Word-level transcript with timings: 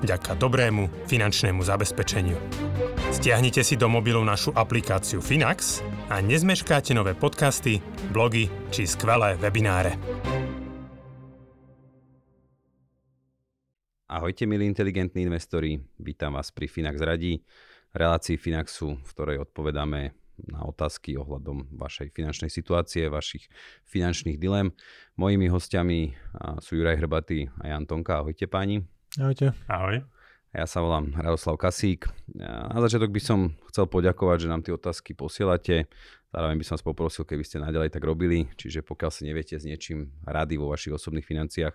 vďaka 0.00 0.36
dobrému 0.36 1.08
finančnému 1.08 1.64
zabezpečeniu. 1.64 2.36
Stiahnite 3.14 3.64
si 3.64 3.80
do 3.80 3.88
mobilu 3.88 4.20
našu 4.20 4.52
aplikáciu 4.52 5.24
Finax 5.24 5.80
a 6.12 6.20
nezmeškáte 6.20 6.92
nové 6.92 7.16
podcasty, 7.16 7.80
blogy 8.12 8.52
či 8.68 8.84
skvelé 8.84 9.40
webináre. 9.40 9.96
Ahojte 14.06 14.46
milí 14.46 14.70
inteligentní 14.70 15.26
investori, 15.26 15.82
vítam 15.98 16.38
vás 16.38 16.54
pri 16.54 16.70
Finax 16.70 17.02
Radí, 17.02 17.42
relácii 17.90 18.38
Finaxu, 18.38 19.02
v 19.02 19.10
ktorej 19.10 19.42
odpovedáme 19.42 20.14
na 20.46 20.60
otázky 20.62 21.16
ohľadom 21.16 21.74
vašej 21.74 22.12
finančnej 22.12 22.52
situácie, 22.52 23.08
vašich 23.08 23.48
finančných 23.88 24.36
dilem. 24.36 24.76
Mojimi 25.16 25.48
hostiami 25.48 26.12
sú 26.60 26.76
Juraj 26.76 27.00
Hrbatý 27.00 27.48
a 27.58 27.72
Jan 27.72 27.88
Tonka. 27.88 28.20
Ahojte 28.20 28.46
páni. 28.46 28.84
Ahojte. 29.16 29.56
Ahoj. 29.64 30.04
Ja 30.52 30.68
sa 30.68 30.84
volám 30.84 31.16
Radoslav 31.16 31.56
Kasík. 31.56 32.04
Na 32.36 32.76
začiatok 32.84 33.08
by 33.08 33.20
som 33.24 33.56
chcel 33.72 33.88
poďakovať, 33.88 34.44
že 34.44 34.52
nám 34.52 34.60
tie 34.60 34.76
otázky 34.76 35.16
posielate. 35.16 35.88
Zároveň 36.28 36.60
by 36.60 36.64
som 36.68 36.76
vás 36.76 36.84
poprosil, 36.84 37.24
keby 37.24 37.40
ste 37.40 37.64
naďalej 37.64 37.96
tak 37.96 38.04
robili. 38.04 38.44
Čiže 38.60 38.84
pokiaľ 38.84 39.08
si 39.08 39.24
neviete 39.24 39.56
s 39.56 39.64
niečím 39.64 40.12
rady 40.28 40.60
vo 40.60 40.68
vašich 40.68 40.92
osobných 41.00 41.24
financiách, 41.24 41.72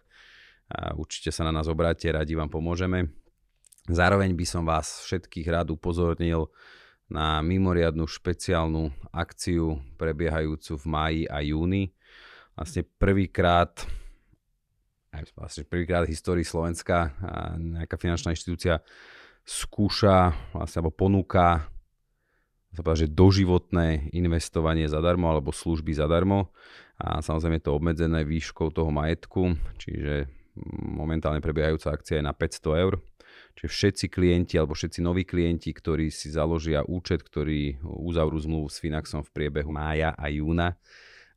určite 1.02 1.34
sa 1.34 1.42
na 1.42 1.50
nás 1.50 1.66
obráte, 1.66 2.14
radi 2.14 2.38
vám 2.38 2.54
pomôžeme. 2.54 3.10
Zároveň 3.90 4.38
by 4.38 4.46
som 4.46 4.62
vás 4.62 5.02
všetkých 5.10 5.50
rád 5.50 5.74
upozornil 5.74 6.54
na 7.10 7.42
mimoriadnu 7.42 8.06
špeciálnu 8.06 8.94
akciu 9.10 9.82
prebiehajúcu 9.98 10.78
v 10.78 10.86
máji 10.86 11.22
a 11.26 11.42
júni. 11.42 11.90
Vlastne 12.54 12.86
prvýkrát 12.86 13.82
vlastne 15.36 15.68
prvýkrát 15.68 16.08
v 16.08 16.16
histórii 16.16 16.48
Slovenska 16.48 17.12
nejaká 17.60 18.00
finančná 18.00 18.32
inštitúcia 18.32 18.80
skúša 19.44 20.32
vlastne, 20.56 20.80
alebo 20.80 20.96
ponúka 20.96 21.68
sa 22.72 22.80
povedať, 22.80 23.12
že 23.12 23.16
doživotné 23.18 24.16
investovanie 24.16 24.88
zadarmo 24.88 25.28
alebo 25.28 25.52
služby 25.52 25.92
zadarmo 25.92 26.56
a 26.96 27.20
samozrejme 27.20 27.60
je 27.60 27.66
to 27.68 27.76
obmedzené 27.76 28.24
výškou 28.24 28.72
toho 28.72 28.88
majetku, 28.88 29.60
čiže 29.76 30.32
momentálne 30.80 31.44
prebiehajúca 31.44 31.92
akcia 31.92 32.24
je 32.24 32.28
na 32.28 32.32
500 32.32 32.84
eur. 32.84 33.04
Čiže 33.52 33.68
všetci 33.68 34.06
klienti 34.08 34.56
alebo 34.56 34.72
všetci 34.72 35.04
noví 35.04 35.28
klienti, 35.28 35.76
ktorí 35.76 36.08
si 36.08 36.32
založia 36.32 36.88
účet, 36.88 37.20
ktorí 37.20 37.84
uzavrú 37.84 38.40
zmluvu 38.40 38.72
s 38.72 38.80
Finaxom 38.80 39.28
v 39.28 39.34
priebehu 39.36 39.76
mája 39.76 40.16
a 40.16 40.32
júna, 40.32 40.80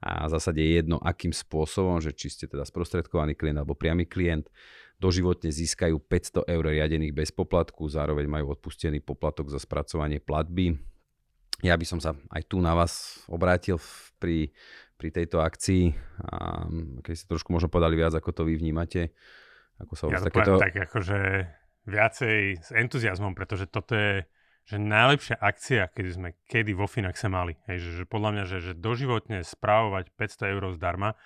a 0.05 0.29
v 0.29 0.37
zásade 0.37 0.61
je 0.61 0.85
jedno, 0.85 1.01
akým 1.01 1.33
spôsobom, 1.33 1.97
že 1.97 2.13
či 2.13 2.29
ste 2.29 2.45
teda 2.45 2.69
sprostredkovaný 2.69 3.33
klient 3.33 3.65
alebo 3.65 3.73
priamy 3.73 4.05
klient, 4.05 4.53
doživotne 5.01 5.49
získajú 5.49 5.97
500 5.97 6.45
eur 6.45 6.65
riadených 6.69 7.17
bez 7.17 7.33
poplatku, 7.33 7.89
zároveň 7.89 8.29
majú 8.29 8.53
odpustený 8.53 9.01
poplatok 9.01 9.49
za 9.49 9.57
spracovanie 9.57 10.21
platby. 10.21 10.77
Ja 11.65 11.81
by 11.81 11.87
som 11.89 12.05
sa 12.05 12.13
aj 12.29 12.45
tu 12.45 12.61
na 12.61 12.77
vás 12.77 13.25
obrátil 13.33 13.81
pri, 14.21 14.53
pri 15.01 15.09
tejto 15.09 15.41
akcii, 15.41 15.97
a 16.29 16.69
keď 17.01 17.15
ste 17.17 17.31
trošku 17.31 17.49
možno 17.49 17.73
podali 17.73 17.97
viac, 17.97 18.13
ako 18.13 18.31
to 18.37 18.43
vy 18.45 18.61
vnímate. 18.61 19.17
Ako 19.81 19.97
sa 19.97 20.13
ja 20.13 20.21
to 20.21 20.29
takéto... 20.29 20.61
tak 20.61 20.77
akože 20.77 21.49
viacej 21.89 22.61
s 22.61 22.69
entuziasmom, 22.77 23.33
pretože 23.33 23.65
toto 23.73 23.97
je 23.97 24.29
že 24.65 24.81
najlepšia 24.81 25.37
akcia, 25.37 25.93
keď 25.93 26.07
sme 26.09 26.29
kedy 26.49 26.73
vo 26.73 26.89
Finaxe 26.89 27.29
mali, 27.29 27.61
hej, 27.69 27.85
že, 27.85 27.91
že 28.01 28.05
podľa 28.09 28.31
mňa, 28.33 28.45
že, 28.49 28.59
že 28.65 28.73
doživotne 28.73 29.45
správovať 29.45 30.09
500 30.17 30.55
eur 30.57 30.63
zdarma 30.73 31.17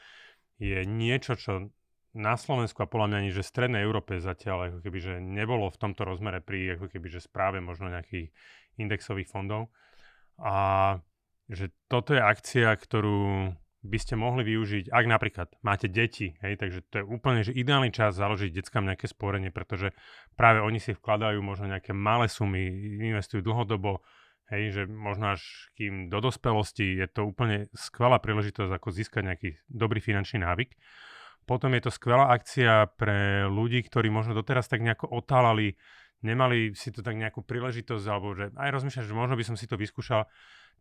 je 0.58 0.82
niečo, 0.82 1.38
čo 1.38 1.70
na 2.18 2.34
Slovensku 2.34 2.82
a 2.82 2.90
podľa 2.90 3.14
mňa 3.14 3.18
ani, 3.22 3.30
že 3.30 3.46
v 3.46 3.52
Strednej 3.54 3.82
Európe 3.86 4.18
zatiaľ 4.18 4.74
ako 4.74 4.78
keby, 4.82 4.98
že 4.98 5.14
nebolo 5.22 5.70
v 5.70 5.78
tomto 5.78 6.02
rozmere 6.02 6.42
pri 6.42 6.74
ako 6.74 6.90
keby, 6.90 7.06
že 7.06 7.22
správe 7.22 7.62
možno 7.62 7.94
nejakých 7.94 8.34
indexových 8.74 9.30
fondov. 9.30 9.70
A 10.42 10.98
že 11.46 11.70
toto 11.86 12.18
je 12.18 12.22
akcia, 12.22 12.74
ktorú 12.74 13.54
by 13.78 13.98
ste 13.98 14.18
mohli 14.18 14.42
využiť, 14.42 14.90
ak 14.90 15.04
napríklad 15.06 15.48
máte 15.62 15.86
deti, 15.86 16.34
hej, 16.42 16.58
takže 16.58 16.82
to 16.90 16.94
je 16.98 17.04
úplne 17.06 17.46
že 17.46 17.54
ideálny 17.54 17.94
čas 17.94 18.18
založiť 18.18 18.50
deckám 18.50 18.82
nejaké 18.82 19.06
sporenie, 19.06 19.54
pretože 19.54 19.94
práve 20.34 20.58
oni 20.58 20.82
si 20.82 20.98
vkladajú 20.98 21.38
možno 21.38 21.70
nejaké 21.70 21.94
malé 21.94 22.26
sumy, 22.26 22.66
investujú 22.98 23.38
dlhodobo, 23.46 24.02
hej, 24.50 24.74
že 24.74 24.82
možno 24.90 25.38
až 25.38 25.70
kým 25.78 26.10
do 26.10 26.18
dospelosti 26.18 26.98
je 26.98 27.06
to 27.06 27.22
úplne 27.28 27.70
skvelá 27.70 28.18
príležitosť, 28.18 28.72
ako 28.74 28.88
získať 28.90 29.22
nejaký 29.22 29.48
dobrý 29.70 30.02
finančný 30.02 30.42
návyk. 30.42 30.74
Potom 31.46 31.72
je 31.72 31.86
to 31.86 31.94
skvelá 31.94 32.34
akcia 32.34 32.92
pre 32.98 33.48
ľudí, 33.48 33.80
ktorí 33.86 34.12
možno 34.12 34.36
doteraz 34.36 34.68
tak 34.68 34.84
nejako 34.84 35.08
otálali, 35.08 35.78
nemali 36.20 36.74
si 36.76 36.92
to 36.92 37.00
tak 37.00 37.16
nejakú 37.16 37.46
príležitosť, 37.46 38.04
alebo 38.10 38.36
že 38.36 38.52
aj 38.52 38.68
rozmýšľať, 38.74 39.04
že 39.06 39.16
možno 39.16 39.38
by 39.38 39.44
som 39.46 39.56
si 39.56 39.64
to 39.64 39.80
vyskúšal, 39.80 40.28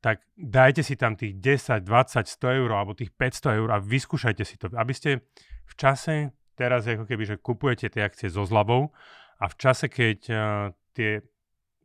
tak 0.01 0.21
dajte 0.37 0.85
si 0.85 0.93
tam 0.93 1.17
tých 1.17 1.37
10, 1.41 1.81
20, 1.81 2.27
100 2.27 2.59
eur 2.61 2.69
alebo 2.69 2.93
tých 2.93 3.11
500 3.13 3.59
eur 3.59 3.69
a 3.73 3.77
vyskúšajte 3.81 4.43
si 4.45 4.55
to, 4.61 4.69
aby 4.77 4.93
ste 4.93 5.25
v 5.67 5.73
čase, 5.73 6.31
teraz 6.57 6.85
ako 6.85 7.05
keby, 7.05 7.23
že 7.25 7.35
kupujete 7.41 7.89
tie 7.89 8.05
akcie 8.05 8.29
so 8.29 8.45
zľavou 8.45 8.93
a 9.37 9.45
v 9.45 9.55
čase, 9.57 9.89
keď 9.89 10.19
uh, 10.29 10.39
tie 10.93 11.21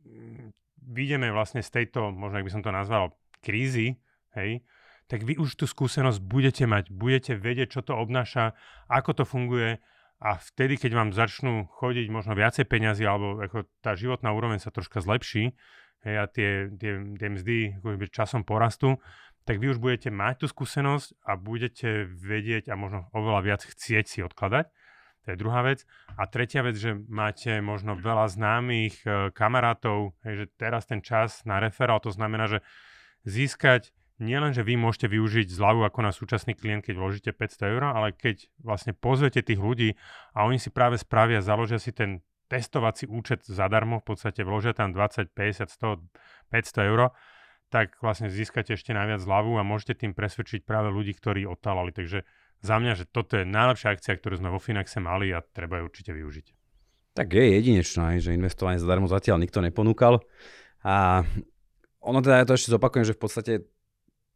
mm, 0.05 0.53
vidíme 0.93 1.29
vlastne 1.29 1.61
z 1.61 1.69
tejto, 1.69 2.13
možno 2.13 2.41
ak 2.41 2.45
by 2.47 2.53
som 2.53 2.65
to 2.65 2.71
nazval, 2.73 3.13
krízy, 3.43 4.01
hej, 4.33 4.63
tak 5.11 5.27
vy 5.27 5.37
už 5.37 5.59
tú 5.59 5.65
skúsenosť 5.67 6.19
budete 6.23 6.63
mať, 6.65 6.89
budete 6.89 7.37
vedieť, 7.37 7.79
čo 7.79 7.81
to 7.85 7.93
obnáša, 7.93 8.55
ako 8.89 9.11
to 9.21 9.23
funguje 9.27 9.77
a 10.23 10.39
vtedy, 10.39 10.79
keď 10.79 10.91
vám 10.95 11.09
začnú 11.11 11.67
chodiť 11.67 12.07
možno 12.07 12.31
viacej 12.33 12.63
peňazí 12.65 13.03
alebo 13.03 13.43
ako 13.43 13.67
tá 13.83 13.91
životná 13.93 14.31
úroveň 14.31 14.63
sa 14.63 14.71
troška 14.71 15.03
zlepší, 15.03 15.51
hej, 16.05 16.15
a 16.19 16.25
tie, 16.27 16.69
tie, 16.75 16.91
tie 17.17 17.29
mzdy 17.31 17.57
časom 18.11 18.43
porastú, 18.43 18.99
tak 19.43 19.59
vy 19.59 19.75
už 19.75 19.79
budete 19.83 20.07
mať 20.07 20.43
tú 20.43 20.47
skúsenosť 20.47 21.19
a 21.27 21.35
budete 21.35 22.07
vedieť 22.07 22.71
a 22.71 22.79
možno 22.79 23.11
oveľa 23.11 23.41
viac 23.43 23.61
chcieť 23.67 24.05
si 24.07 24.19
odkladať. 24.23 24.71
To 25.23 25.27
je 25.31 25.39
druhá 25.39 25.63
vec. 25.63 25.87
A 26.19 26.27
tretia 26.27 26.63
vec, 26.63 26.75
že 26.75 26.99
máte 27.07 27.63
možno 27.63 27.95
veľa 27.95 28.27
známych 28.27 29.07
e, 29.07 29.31
kamarátov, 29.31 30.19
hej, 30.27 30.43
že 30.43 30.45
teraz 30.59 30.83
ten 30.83 30.99
čas 30.99 31.47
na 31.47 31.63
referál, 31.63 32.03
to 32.03 32.11
znamená, 32.11 32.51
že 32.51 32.59
získať 33.23 33.95
nielen, 34.19 34.51
že 34.51 34.67
vy 34.67 34.75
môžete 34.75 35.07
využiť 35.07 35.47
zľavu 35.47 35.87
ako 35.87 35.99
na 36.03 36.11
súčasný 36.11 36.59
klient, 36.59 36.83
keď 36.83 36.95
vložíte 36.99 37.31
500 37.31 37.71
eur, 37.71 37.83
ale 37.87 38.11
keď 38.11 38.51
vlastne 38.59 38.91
pozvete 38.91 39.39
tých 39.39 39.59
ľudí 39.59 39.95
a 40.35 40.43
oni 40.43 40.59
si 40.59 40.69
práve 40.71 40.99
spravia, 40.99 41.39
založia 41.39 41.79
si 41.79 41.95
ten 41.95 42.19
testovací 42.47 43.07
účet 43.09 43.45
zadarmo, 43.45 43.99
v 43.99 44.13
podstate 44.13 44.43
vložia 44.43 44.75
tam 44.75 44.91
20, 44.91 45.31
50, 45.31 45.69
100, 45.69 45.99
500 46.51 46.89
eur, 46.91 47.11
tak 47.73 47.97
vlastne 48.05 48.29
získate 48.29 48.77
ešte 48.77 48.93
najviac 48.93 49.23
zľavu 49.23 49.57
a 49.57 49.65
môžete 49.65 50.05
tým 50.05 50.13
presvedčiť 50.13 50.61
práve 50.61 50.93
ľudí, 50.93 51.17
ktorí 51.17 51.49
otálali. 51.49 51.89
Takže 51.89 52.21
za 52.61 52.75
mňa, 52.77 52.93
že 52.93 53.05
toto 53.09 53.35
je 53.35 53.49
najlepšia 53.49 53.97
akcia, 53.97 54.13
ktorú 54.21 54.37
sme 54.37 54.53
vo 54.53 54.61
Finaxe 54.61 55.01
mali 55.01 55.33
a 55.33 55.41
treba 55.41 55.81
ju 55.81 55.89
určite 55.89 56.13
využiť. 56.13 56.47
Tak 57.13 57.33
je 57.33 57.45
jedinečná, 57.59 58.17
že 58.17 58.33
investovanie 58.33 58.81
zadarmo 58.81 59.05
zatiaľ 59.09 59.41
nikto 59.41 59.61
neponúkal. 59.61 60.21
A 60.85 61.25
ono 62.01 62.19
teda, 62.21 62.41
ja 62.41 62.45
to 62.45 62.57
ešte 62.57 62.73
zopakujem, 62.73 63.05
že 63.09 63.17
v 63.17 63.21
podstate 63.21 63.53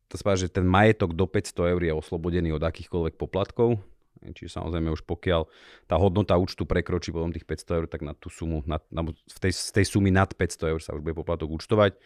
to 0.07 0.15
spáva, 0.15 0.39
že 0.39 0.47
ten 0.47 0.63
majetok 0.63 1.13
do 1.13 1.27
500 1.27 1.73
eur 1.77 1.81
je 1.83 1.93
oslobodený 1.93 2.55
od 2.55 2.63
akýchkoľvek 2.63 3.19
poplatkov. 3.19 3.81
Čiže 4.21 4.59
samozrejme 4.61 4.89
už 4.93 5.03
pokiaľ 5.05 5.45
tá 5.85 5.95
hodnota 5.99 6.35
účtu 6.35 6.65
prekročí 6.65 7.13
potom 7.13 7.29
tých 7.29 7.45
500 7.45 7.77
eur, 7.77 7.85
tak 7.85 8.01
na 8.01 8.17
tú 8.17 8.31
sumu, 8.31 8.65
na, 8.65 8.81
na, 8.89 9.05
v 9.07 9.37
tej, 9.41 9.53
z 9.53 9.71
tej 9.71 9.85
sumy 9.85 10.09
nad 10.09 10.29
500 10.31 10.73
eur 10.73 10.81
sa 10.81 10.95
už 10.97 11.01
bude 11.05 11.17
poplatok 11.17 11.49
účtovať. 11.51 11.97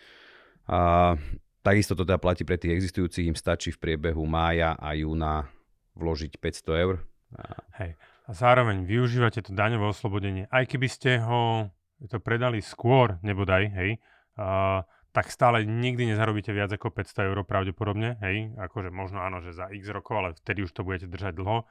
A 0.69 1.13
takisto 1.62 1.94
to 1.98 2.06
teda 2.06 2.18
platí 2.18 2.46
pre 2.46 2.58
tých 2.58 2.78
existujúcich, 2.78 3.30
im 3.30 3.38
stačí 3.38 3.74
v 3.74 3.81
priebehu 3.81 4.25
mája 4.25 4.78
a 4.78 4.94
júna 4.98 5.50
vložiť 5.96 6.38
500 6.38 6.84
eur. 6.84 6.96
A... 7.38 7.44
Hej. 7.81 7.92
A 8.28 8.31
zároveň 8.31 8.86
využívate 8.86 9.42
to 9.42 9.52
daňové 9.52 9.92
oslobodenie, 9.92 10.46
aj 10.54 10.64
keby 10.69 10.88
ste 10.88 11.19
ho 11.19 11.74
to 12.07 12.18
predali 12.18 12.64
skôr, 12.64 13.22
nebodaj, 13.22 13.69
hej, 13.75 13.92
a, 14.38 14.81
tak 15.12 15.28
stále 15.28 15.68
nikdy 15.68 16.16
nezarobíte 16.16 16.56
viac 16.56 16.72
ako 16.72 16.96
500 16.96 17.28
eur 17.28 17.38
pravdepodobne, 17.44 18.18
hej, 18.24 18.56
akože 18.56 18.90
možno 18.90 19.19
áno, 19.19 19.44
že 19.44 19.52
za 19.52 19.68
x 19.68 19.92
rokov, 19.92 20.16
ale 20.24 20.30
vtedy 20.40 20.64
už 20.64 20.72
to 20.72 20.88
budete 20.88 21.12
držať 21.12 21.36
dlho. 21.36 21.68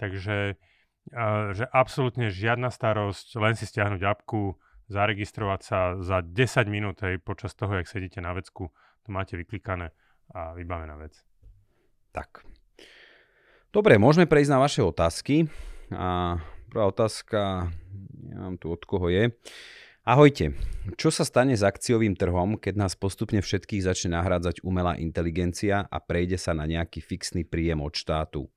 Takže 0.00 0.56
že 1.52 1.64
absolútne 1.74 2.32
žiadna 2.32 2.72
starosť, 2.72 3.36
len 3.36 3.54
si 3.56 3.68
stiahnuť 3.68 4.00
apku, 4.04 4.56
zaregistrovať 4.88 5.60
sa 5.60 5.78
za 6.00 6.24
10 6.24 6.66
minút 6.66 7.02
hej, 7.04 7.20
počas 7.20 7.52
toho, 7.52 7.78
jak 7.78 7.86
sedíte 7.86 8.18
na 8.22 8.32
vecku, 8.32 8.72
to 9.04 9.08
máte 9.12 9.36
vyklikané 9.36 9.92
a 10.32 10.54
vybavená 10.54 10.96
vec. 10.96 11.18
Tak. 12.10 12.42
Dobre, 13.70 13.98
môžeme 14.02 14.26
prejsť 14.26 14.50
na 14.50 14.62
vaše 14.62 14.82
otázky. 14.82 15.46
A 15.90 16.38
prvá 16.70 16.86
otázka, 16.90 17.70
neviem 18.18 18.58
tu 18.58 18.70
od 18.70 18.82
koho 18.86 19.10
je. 19.10 19.34
Ahojte, 20.06 20.54
čo 20.98 21.10
sa 21.14 21.22
stane 21.22 21.54
s 21.54 21.62
akciovým 21.62 22.18
trhom, 22.18 22.58
keď 22.58 22.74
nás 22.78 22.98
postupne 22.98 23.42
všetkých 23.42 23.84
začne 23.84 24.18
nahrádzať 24.18 24.62
umelá 24.66 24.98
inteligencia 24.98 25.86
a 25.86 25.98
prejde 26.02 26.38
sa 26.38 26.50
na 26.50 26.66
nejaký 26.66 26.98
fixný 27.02 27.46
príjem 27.46 27.78
od 27.82 27.94
štátu? 27.94 28.50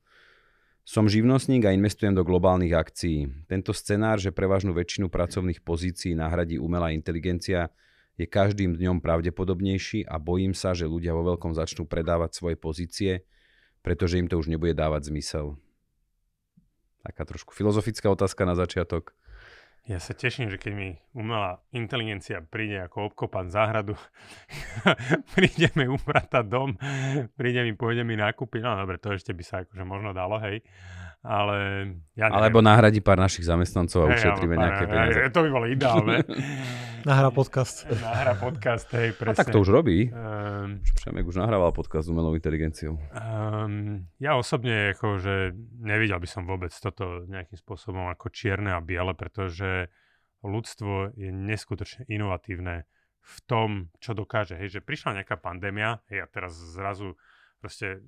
Som 0.83 1.07
živnostník 1.07 1.63
a 1.63 1.71
investujem 1.71 2.11
do 2.11 2.27
globálnych 2.27 2.75
akcií. 2.75 3.47
Tento 3.47 3.71
scenár, 3.71 4.19
že 4.19 4.35
prevažnú 4.35 4.75
väčšinu 4.75 5.07
pracovných 5.07 5.63
pozícií 5.63 6.11
nahradí 6.11 6.59
umelá 6.59 6.91
inteligencia, 6.91 7.71
je 8.19 8.27
každým 8.27 8.75
dňom 8.77 8.99
pravdepodobnejší 8.99 10.05
a 10.05 10.19
bojím 10.19 10.51
sa, 10.51 10.75
že 10.75 10.85
ľudia 10.85 11.15
vo 11.15 11.33
veľkom 11.33 11.55
začnú 11.55 11.87
predávať 11.87 12.35
svoje 12.35 12.59
pozície, 12.59 13.25
pretože 13.79 14.19
im 14.19 14.27
to 14.27 14.37
už 14.37 14.51
nebude 14.51 14.75
dávať 14.75 15.07
zmysel. 15.09 15.57
Taká 17.01 17.23
trošku 17.25 17.55
filozofická 17.55 18.11
otázka 18.11 18.43
na 18.43 18.53
začiatok. 18.53 19.15
Ja 19.83 19.99
sa 19.99 20.15
teším, 20.15 20.47
že 20.47 20.55
keď 20.55 20.71
mi 20.79 20.95
umelá 21.11 21.59
inteligencia 21.75 22.39
príde 22.39 22.79
ako 22.87 23.11
obkopať 23.11 23.51
záhradu, 23.51 23.99
príde 25.35 25.75
mi 25.75 25.91
upratať 25.91 26.47
dom, 26.47 26.79
príde 27.35 27.67
mi, 27.67 27.75
pôjde 27.75 28.07
mi 28.07 28.15
nakúpiť, 28.15 28.63
no 28.63 28.79
dobre, 28.79 28.95
to 28.95 29.11
ešte 29.11 29.35
by 29.35 29.43
sa 29.43 29.67
akože 29.67 29.83
možno 29.83 30.15
dalo, 30.15 30.39
hej. 30.39 30.63
Ale 31.19 31.87
ja 32.15 32.31
neviem. 32.31 32.39
Alebo 32.47 32.59
nahradí 32.63 33.03
pár 33.03 33.19
našich 33.19 33.43
zamestnancov 33.43 34.07
a 34.07 34.15
ušetríme 34.15 34.55
nejaké 34.55 34.83
peniaze. 34.87 35.19
To 35.35 35.43
by 35.43 35.49
bolo 35.51 35.67
ideálne. 35.67 36.23
Nahra 37.03 37.35
podcast. 37.35 37.83
Nahra 37.99 38.31
podcast, 38.39 38.87
hej, 38.95 39.11
presne. 39.11 39.35
A 39.35 39.43
tak 39.43 39.51
to 39.51 39.59
už 39.59 39.75
robí. 39.75 40.07
Um, 40.07 40.79
Přemek 40.95 41.27
už 41.27 41.35
nahrával 41.35 41.75
podcast 41.75 42.07
s 42.07 42.09
umelou 42.09 42.31
inteligenciou. 42.35 42.95
Um, 42.95 44.07
ja 44.23 44.39
osobne, 44.39 44.95
ako, 44.95 45.19
že 45.19 45.51
nevidel 45.83 46.15
by 46.23 46.27
som 46.31 46.47
vôbec 46.47 46.71
toto 46.71 47.27
nejakým 47.27 47.59
spôsobom 47.59 48.07
ako 48.07 48.31
čierne 48.31 48.71
a 48.71 48.79
biele, 48.79 49.11
pretože 49.19 49.91
ľudstvo 50.47 51.11
je 51.19 51.27
neskutočne 51.27 52.07
inovatívne 52.07 52.87
v 53.19 53.37
tom, 53.51 53.91
čo 53.99 54.15
dokáže. 54.15 54.55
Hej, 54.55 54.79
že 54.79 54.85
prišla 54.87 55.19
nejaká 55.19 55.35
pandémia, 55.35 55.99
hej, 56.07 56.23
a 56.23 56.27
teraz 56.31 56.55
zrazu 56.55 57.19
proste 57.59 57.99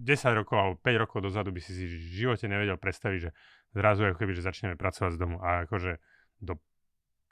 10 0.00 0.40
rokov 0.40 0.56
alebo 0.56 0.76
5 0.80 1.02
rokov 1.04 1.18
dozadu 1.20 1.52
by 1.52 1.60
si 1.60 1.72
si 1.76 1.84
v 1.84 1.96
živote 2.16 2.48
nevedel 2.48 2.80
predstaviť, 2.80 3.18
že 3.28 3.30
zrazu 3.76 4.08
ako 4.08 4.24
keby, 4.24 4.32
že 4.32 4.40
začneme 4.40 4.76
pracovať 4.80 5.16
z 5.16 5.20
domu 5.20 5.36
a 5.44 5.68
akože 5.68 6.00
do 6.40 6.60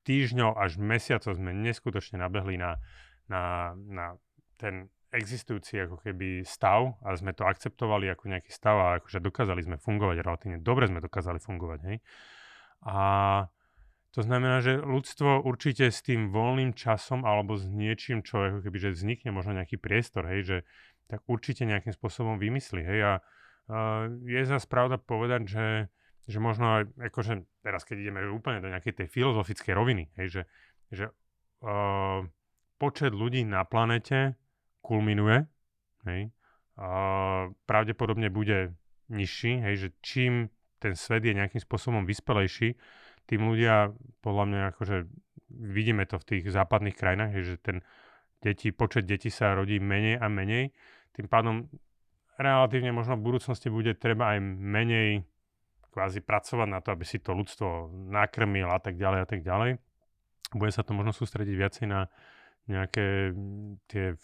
týždňov 0.05 0.57
až 0.61 0.77
mesiacov 0.79 1.35
sme 1.35 1.57
neskutočne 1.57 2.21
nabehli 2.21 2.61
na, 2.61 2.79
na, 3.29 3.73
na 3.75 4.07
ten 4.61 4.93
existujúci 5.15 5.79
ako 5.87 6.03
keby 6.03 6.43
stav 6.43 6.99
a 7.07 7.15
sme 7.15 7.33
to 7.33 7.47
akceptovali 7.47 8.11
ako 8.11 8.35
nejaký 8.35 8.51
stav 8.51 8.77
a 8.77 8.87
akože 8.99 9.23
dokázali 9.23 9.63
sme 9.63 9.77
fungovať 9.79 10.17
relatívne 10.21 10.59
dobre 10.59 10.91
sme 10.91 10.99
dokázali 10.99 11.39
fungovať, 11.39 11.81
hej. 11.87 11.97
A 12.85 12.99
to 14.15 14.23
znamená, 14.23 14.63
že 14.63 14.79
ľudstvo 14.79 15.43
určite 15.43 15.91
s 15.91 15.99
tým 15.99 16.31
voľným 16.31 16.71
časom 16.79 17.27
alebo 17.27 17.59
s 17.59 17.67
niečím, 17.67 18.23
čo 18.23 18.47
ako 18.47 18.59
keby, 18.63 18.79
že 18.79 18.95
vznikne 18.95 19.35
možno 19.35 19.59
nejaký 19.59 19.75
priestor, 19.75 20.31
hej, 20.31 20.41
že 20.47 20.57
tak 21.11 21.27
určite 21.27 21.67
nejakým 21.67 21.91
spôsobom 21.91 22.39
vymyslí. 22.39 22.83
Hej? 22.85 23.01
A 23.03 23.13
uh, 23.19 24.07
je 24.23 24.41
zase 24.47 24.71
pravda 24.71 25.03
povedať, 25.03 25.51
že, 25.51 25.67
že 26.25 26.39
možno 26.41 26.81
aj, 26.81 26.85
akože 27.13 27.33
teraz 27.61 27.85
keď 27.85 27.97
ideme 28.09 28.21
úplne 28.33 28.65
do 28.65 28.73
nejakej 28.73 29.05
tej 29.05 29.07
filozofickej 29.13 29.73
roviny, 29.77 30.05
hej, 30.17 30.29
že, 30.29 30.43
že 30.89 31.05
uh, 31.61 32.25
počet 32.81 33.13
ľudí 33.13 33.45
na 33.45 33.65
planete 33.69 34.37
kulminuje, 34.81 35.45
hej, 36.09 36.33
uh, 36.81 37.53
pravdepodobne 37.69 38.33
bude 38.33 38.73
nižší, 39.13 39.61
hej, 39.61 39.75
že 39.77 39.89
čím 40.01 40.49
ten 40.81 40.97
svet 40.97 41.25
je 41.25 41.37
nejakým 41.37 41.61
spôsobom 41.61 42.09
vyspelejší, 42.09 42.77
tým 43.25 43.41
ľudia, 43.41 43.93
podľa 44.21 44.45
mňa, 44.49 44.61
akože 44.77 44.97
vidíme 45.49 46.05
to 46.05 46.21
v 46.21 46.29
tých 46.29 46.45
západných 46.53 46.97
krajinách, 46.97 47.31
hej, 47.37 47.45
že 47.45 47.57
ten 47.61 47.77
detí, 48.45 48.69
počet 48.73 49.09
detí 49.09 49.33
sa 49.33 49.57
rodí 49.57 49.81
menej 49.81 50.21
a 50.21 50.29
menej. 50.29 50.77
Tým 51.17 51.27
pádom 51.33 51.73
relatívne 52.37 52.93
možno 52.93 53.17
v 53.17 53.25
budúcnosti 53.33 53.73
bude 53.73 53.97
treba 53.97 54.37
aj 54.37 54.39
menej 54.45 55.25
kvázi 55.95 56.19
pracovať 56.19 56.69
na 56.69 56.83
to, 56.83 56.91
aby 56.91 57.07
si 57.07 57.23
to 57.23 57.31
ľudstvo 57.31 57.95
nakrmil 58.11 58.67
a 58.67 58.83
tak 58.83 58.99
ďalej 58.99 59.21
a 59.23 59.27
tak 59.31 59.47
ďalej. 59.47 59.79
Bude 60.51 60.73
sa 60.75 60.83
to 60.83 60.91
možno 60.91 61.15
sústrediť 61.15 61.55
viacej 61.55 61.87
na 61.87 62.11
nejaké 62.67 63.31
tie 63.87 64.19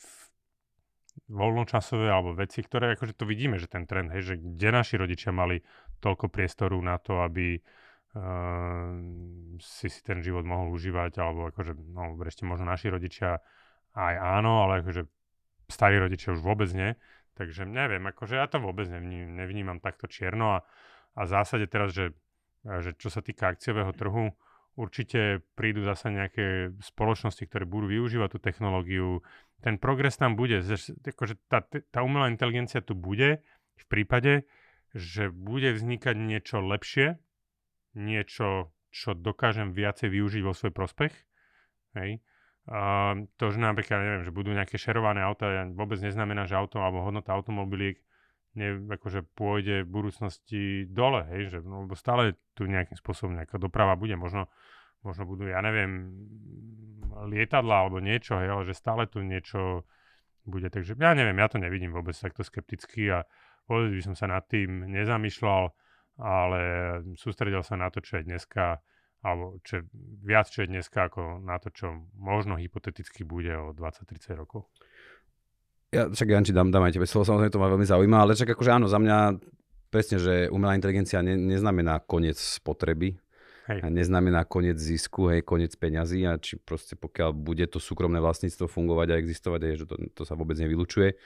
voľnočasové 1.31 2.11
alebo 2.11 2.35
veci, 2.35 2.65
ktoré 2.65 2.99
akože 2.99 3.15
to 3.15 3.29
vidíme, 3.29 3.55
že 3.61 3.71
ten 3.71 3.87
trend, 3.87 4.11
hej, 4.11 4.35
že 4.35 4.35
kde 4.39 4.69
naši 4.75 4.99
rodičia 4.99 5.31
mali 5.31 5.63
toľko 6.03 6.27
priestoru 6.33 6.81
na 6.81 6.97
to, 6.99 7.23
aby 7.23 7.61
uh, 7.61 8.97
si 9.61 9.87
si 9.87 10.01
ten 10.03 10.25
život 10.25 10.43
mohol 10.43 10.75
užívať, 10.75 11.13
alebo 11.21 11.53
akože, 11.53 11.77
no 11.93 12.17
ešte 12.25 12.49
možno 12.49 12.67
naši 12.67 12.91
rodičia 12.91 13.39
aj 13.95 14.15
áno, 14.17 14.67
ale 14.67 14.83
akože 14.83 15.03
starí 15.71 15.99
rodičia 15.99 16.35
už 16.35 16.43
vôbec 16.43 16.71
nie. 16.75 16.97
Takže 17.39 17.65
neviem, 17.65 18.03
akože 18.11 18.37
ja 18.37 18.47
to 18.51 18.59
vôbec 18.59 18.91
nevnímam, 18.91 19.33
nevnímam 19.39 19.79
takto 19.79 20.11
čierno 20.11 20.59
a, 20.59 20.67
a 21.15 21.21
v 21.27 21.33
zásade 21.33 21.67
teraz, 21.67 21.95
že, 21.95 22.15
že 22.65 22.95
čo 22.97 23.11
sa 23.11 23.21
týka 23.21 23.51
akciového 23.51 23.91
trhu, 23.95 24.31
určite 24.79 25.43
prídu 25.59 25.83
zase 25.83 26.09
nejaké 26.09 26.73
spoločnosti, 26.81 27.43
ktoré 27.45 27.67
budú 27.67 27.91
využívať 27.91 28.29
tú 28.33 28.39
technológiu. 28.39 29.21
Ten 29.61 29.77
progres 29.77 30.17
tam 30.17 30.39
bude, 30.39 30.62
akože 31.05 31.35
tá, 31.51 31.61
tá 31.67 32.01
umelá 32.01 32.31
inteligencia 32.31 32.81
tu 32.81 32.97
bude 32.97 33.43
v 33.77 33.85
prípade, 33.91 34.49
že 34.97 35.31
bude 35.31 35.75
vznikať 35.75 36.15
niečo 36.17 36.62
lepšie, 36.65 37.19
niečo, 37.95 38.73
čo 38.91 39.15
dokážem 39.15 39.71
viacej 39.75 40.11
využiť 40.11 40.43
vo 40.43 40.55
svoj 40.55 40.73
prospech. 40.75 41.15
Hej. 41.99 42.23
Uh, 42.71 43.27
to, 43.35 43.51
že 43.51 43.59
napríklad, 43.59 43.99
neviem, 43.99 44.23
že 44.23 44.31
budú 44.31 44.55
nejaké 44.55 44.79
šerované 44.79 45.27
auta, 45.27 45.67
vôbec 45.75 45.99
neznamená, 45.99 46.47
že 46.47 46.55
auto 46.55 46.79
alebo 46.79 47.03
hodnota 47.03 47.35
automobiliek 47.35 47.99
ne, 48.55 48.82
akože 48.91 49.23
pôjde 49.35 49.87
v 49.87 49.93
budúcnosti 49.93 50.62
dole, 50.91 51.26
hej, 51.31 51.43
že 51.55 51.58
no, 51.62 51.87
lebo 51.87 51.94
stále 51.94 52.38
tu 52.58 52.67
nejakým 52.67 52.99
spôsobom 52.99 53.38
nejaká 53.38 53.61
doprava 53.61 53.94
bude, 53.94 54.14
možno, 54.19 54.50
možno 55.06 55.26
budú, 55.26 55.47
ja 55.47 55.62
neviem, 55.62 56.11
lietadla 57.31 57.87
alebo 57.87 58.02
niečo, 58.02 58.38
hej, 58.38 58.49
ale 58.50 58.62
že 58.67 58.75
stále 58.75 59.06
tu 59.06 59.23
niečo 59.23 59.87
bude, 60.47 60.67
takže 60.73 60.99
ja 60.99 61.12
neviem, 61.14 61.37
ja 61.38 61.47
to 61.47 61.62
nevidím 61.62 61.95
vôbec 61.95 62.16
takto 62.16 62.42
skepticky 62.42 63.12
a 63.12 63.23
vôbec 63.71 63.95
by 63.95 64.02
som 64.02 64.14
sa 64.19 64.26
nad 64.26 64.42
tým 64.50 64.88
nezamýšľal, 64.88 65.71
ale 66.21 66.61
sústredil 67.14 67.62
sa 67.62 67.78
na 67.78 67.88
to, 67.88 68.02
čo 68.02 68.21
je 68.21 68.26
dneska 68.26 68.83
alebo 69.21 69.61
čo, 69.61 69.85
viac 70.25 70.49
čo 70.49 70.64
je 70.64 70.73
dneska 70.73 71.12
ako 71.12 71.45
na 71.45 71.61
to, 71.61 71.69
čo 71.69 72.09
možno 72.16 72.57
hypoteticky 72.57 73.21
bude 73.21 73.52
o 73.52 73.76
20-30 73.76 74.33
rokov. 74.33 74.73
Ja 75.90 76.06
však 76.06 76.28
Janči 76.30 76.54
dám, 76.54 76.70
dám 76.70 76.87
aj 76.87 76.94
tebe 76.94 77.06
slovo, 77.06 77.26
samozrejme 77.26 77.50
to 77.50 77.62
ma 77.62 77.68
veľmi 77.70 77.87
zaujíma, 77.87 78.18
ale 78.23 78.38
však 78.38 78.54
akože 78.54 78.70
áno, 78.70 78.87
za 78.87 79.02
mňa 79.02 79.42
presne, 79.90 80.23
že 80.23 80.47
umelá 80.54 80.78
inteligencia 80.78 81.18
ne, 81.18 81.35
neznamená 81.35 81.99
koniec 82.06 82.38
spotreby, 82.38 83.18
hej. 83.66 83.80
A 83.82 83.90
neznamená 83.90 84.47
koniec 84.47 84.78
zisku, 84.78 85.30
hej, 85.35 85.42
koniec 85.42 85.75
peňazí 85.75 86.26
a 86.26 86.38
či 86.38 86.59
proste 86.62 86.94
pokiaľ 86.94 87.35
bude 87.35 87.66
to 87.66 87.82
súkromné 87.82 88.23
vlastníctvo 88.23 88.70
fungovať 88.70 89.09
a 89.14 89.18
existovať, 89.18 89.61
hej, 89.66 89.75
že 89.82 89.87
to, 89.90 89.97
to 90.14 90.23
sa 90.23 90.38
vôbec 90.38 90.59
nevylučuje. 90.59 91.18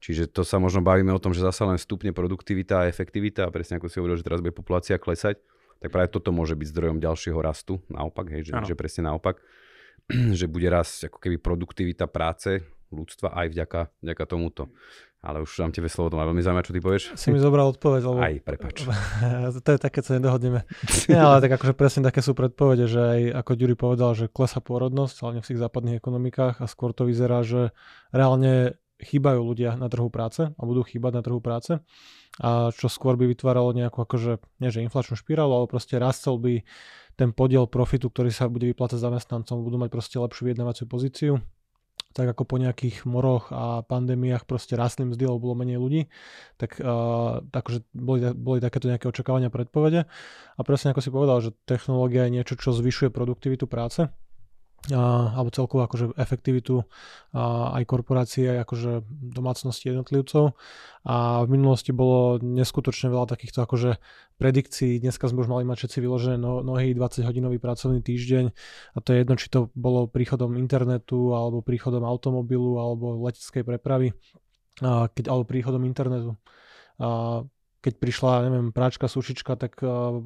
Čiže 0.00 0.28
to 0.28 0.44
sa 0.44 0.60
možno 0.60 0.84
bavíme 0.84 1.08
o 1.12 1.20
tom, 1.20 1.32
že 1.32 1.40
zase 1.40 1.64
len 1.64 1.80
stupne 1.80 2.12
produktivita 2.12 2.84
a 2.84 2.88
efektivita 2.88 3.48
a 3.48 3.52
presne 3.52 3.80
ako 3.80 3.88
si 3.88 3.96
hovoril, 3.96 4.20
že 4.20 4.28
teraz 4.28 4.44
bude 4.44 4.52
populácia 4.52 5.00
klesať 5.00 5.40
tak 5.80 5.92
práve 5.92 6.08
toto 6.08 6.32
môže 6.32 6.56
byť 6.56 6.68
zdrojom 6.72 6.98
ďalšieho 7.04 7.38
rastu. 7.40 7.84
Naopak, 7.92 8.32
hej, 8.32 8.48
že, 8.48 8.52
že 8.64 8.74
presne 8.78 9.12
naopak, 9.12 9.44
že 10.38 10.48
bude 10.48 10.68
rásť 10.72 11.12
ako 11.12 11.18
keby 11.20 11.36
produktivita 11.40 12.08
práce 12.08 12.64
ľudstva 12.96 13.36
aj 13.36 13.46
vďaka, 13.52 13.80
vďaka 14.00 14.24
tomuto. 14.24 14.72
Ale 15.26 15.42
už 15.42 15.58
dám 15.58 15.74
tebe 15.74 15.90
slovo, 15.90 16.14
to 16.14 16.20
ma 16.20 16.28
veľmi 16.28 16.38
zaujíma, 16.38 16.62
čo 16.62 16.70
ty 16.70 16.78
povieš. 16.78 17.18
Si 17.18 17.34
mi 17.34 17.42
zobral 17.42 17.66
odpoveď, 17.74 18.02
lebo... 18.06 18.18
Aj, 18.22 18.36
prepač. 18.46 18.86
to 19.66 19.70
je 19.74 19.80
také, 19.80 19.98
co 19.98 20.14
nedohodneme. 20.14 20.62
Nie, 21.10 21.18
ale 21.18 21.42
tak 21.42 21.58
akože 21.58 21.74
presne 21.74 22.06
také 22.06 22.22
sú 22.22 22.30
predpovede, 22.38 22.86
že 22.86 23.00
aj 23.02 23.20
ako 23.42 23.52
Ďuri 23.58 23.74
povedal, 23.74 24.14
že 24.14 24.30
klesa 24.30 24.62
pôrodnosť, 24.62 25.26
hlavne 25.26 25.40
v 25.42 25.48
tých 25.50 25.60
západných 25.60 25.98
ekonomikách 25.98 26.62
a 26.62 26.66
skôr 26.70 26.94
to 26.94 27.10
vyzerá, 27.10 27.42
že 27.42 27.74
reálne 28.14 28.78
chýbajú 29.02 29.40
ľudia 29.42 29.76
na 29.76 29.90
trhu 29.92 30.08
práce 30.08 30.46
a 30.46 30.62
budú 30.62 30.86
chýbať 30.86 31.20
na 31.20 31.22
trhu 31.26 31.42
práce 31.42 31.82
a 32.40 32.68
čo 32.72 32.88
skôr 32.92 33.16
by 33.16 33.28
vytváralo 33.28 33.72
nejakú 33.72 34.04
akože, 34.04 34.60
nie 34.60 34.68
že 34.68 34.84
inflačnú 34.84 35.16
špirálu, 35.16 35.52
ale 35.52 35.66
proste 35.72 35.96
rastol 35.96 36.36
by 36.36 36.60
ten 37.16 37.32
podiel 37.32 37.64
profitu, 37.64 38.12
ktorý 38.12 38.28
sa 38.28 38.44
bude 38.52 38.68
vyplácať 38.68 39.00
zamestnancom, 39.00 39.64
budú 39.64 39.80
mať 39.80 39.88
proste 39.88 40.16
lepšiu 40.20 40.52
vyjednávaciu 40.52 40.84
pozíciu. 40.84 41.32
Tak 42.16 42.32
ako 42.32 42.48
po 42.48 42.56
nejakých 42.56 43.04
moroch 43.04 43.52
a 43.52 43.84
pandémiách 43.84 44.48
proste 44.48 44.72
rastli 44.72 45.04
mzdy, 45.04 45.28
lebo 45.28 45.52
bolo 45.52 45.60
menej 45.60 45.76
ľudí, 45.76 46.08
tak 46.56 46.80
uh, 46.80 47.44
takže 47.52 47.84
boli, 47.92 48.32
boli 48.32 48.64
takéto 48.64 48.88
nejaké 48.88 49.04
očakávania 49.04 49.52
predpovede. 49.52 50.08
A 50.56 50.60
presne 50.64 50.96
ako 50.96 51.04
si 51.04 51.12
povedal, 51.12 51.44
že 51.44 51.52
technológia 51.68 52.24
je 52.24 52.40
niečo, 52.40 52.56
čo 52.56 52.72
zvyšuje 52.72 53.12
produktivitu 53.12 53.68
práce 53.68 54.08
a, 54.92 55.34
alebo 55.34 55.50
celkovú 55.50 55.82
akože 55.82 56.14
efektivitu 56.14 56.86
a, 57.34 57.74
aj 57.76 57.82
korporácie, 57.90 58.46
aj 58.52 58.68
akože 58.68 58.92
domácnosti 59.34 59.90
jednotlivcov. 59.90 60.54
A 61.06 61.42
v 61.42 61.48
minulosti 61.54 61.90
bolo 61.90 62.38
neskutočne 62.42 63.10
veľa 63.10 63.26
takýchto 63.30 63.62
akože 63.62 63.98
predikcií. 64.38 65.02
Dneska 65.02 65.26
sme 65.26 65.42
už 65.42 65.50
mali 65.50 65.64
mať 65.66 65.86
všetci 65.86 65.98
vyložené 66.02 66.36
no, 66.38 66.60
nohy, 66.62 66.92
20-hodinový 66.94 67.58
pracovný 67.58 68.04
týždeň 68.04 68.44
a 68.94 68.98
to 69.02 69.14
je 69.14 69.18
jedno, 69.22 69.34
či 69.34 69.48
to 69.50 69.72
bolo 69.74 70.06
príchodom 70.06 70.54
internetu, 70.54 71.34
alebo 71.34 71.64
príchodom 71.64 72.04
automobilu, 72.04 72.78
alebo 72.78 73.22
leteckej 73.26 73.64
prepravy, 73.64 74.12
a 74.84 75.08
keď, 75.08 75.32
alebo 75.32 75.44
príchodom 75.48 75.82
internetu. 75.88 76.36
A 77.00 77.42
keď 77.86 78.02
prišla, 78.02 78.50
neviem, 78.50 78.74
práčka, 78.74 79.06
sušička, 79.06 79.54
tak 79.54 79.78
uh, 79.86 80.18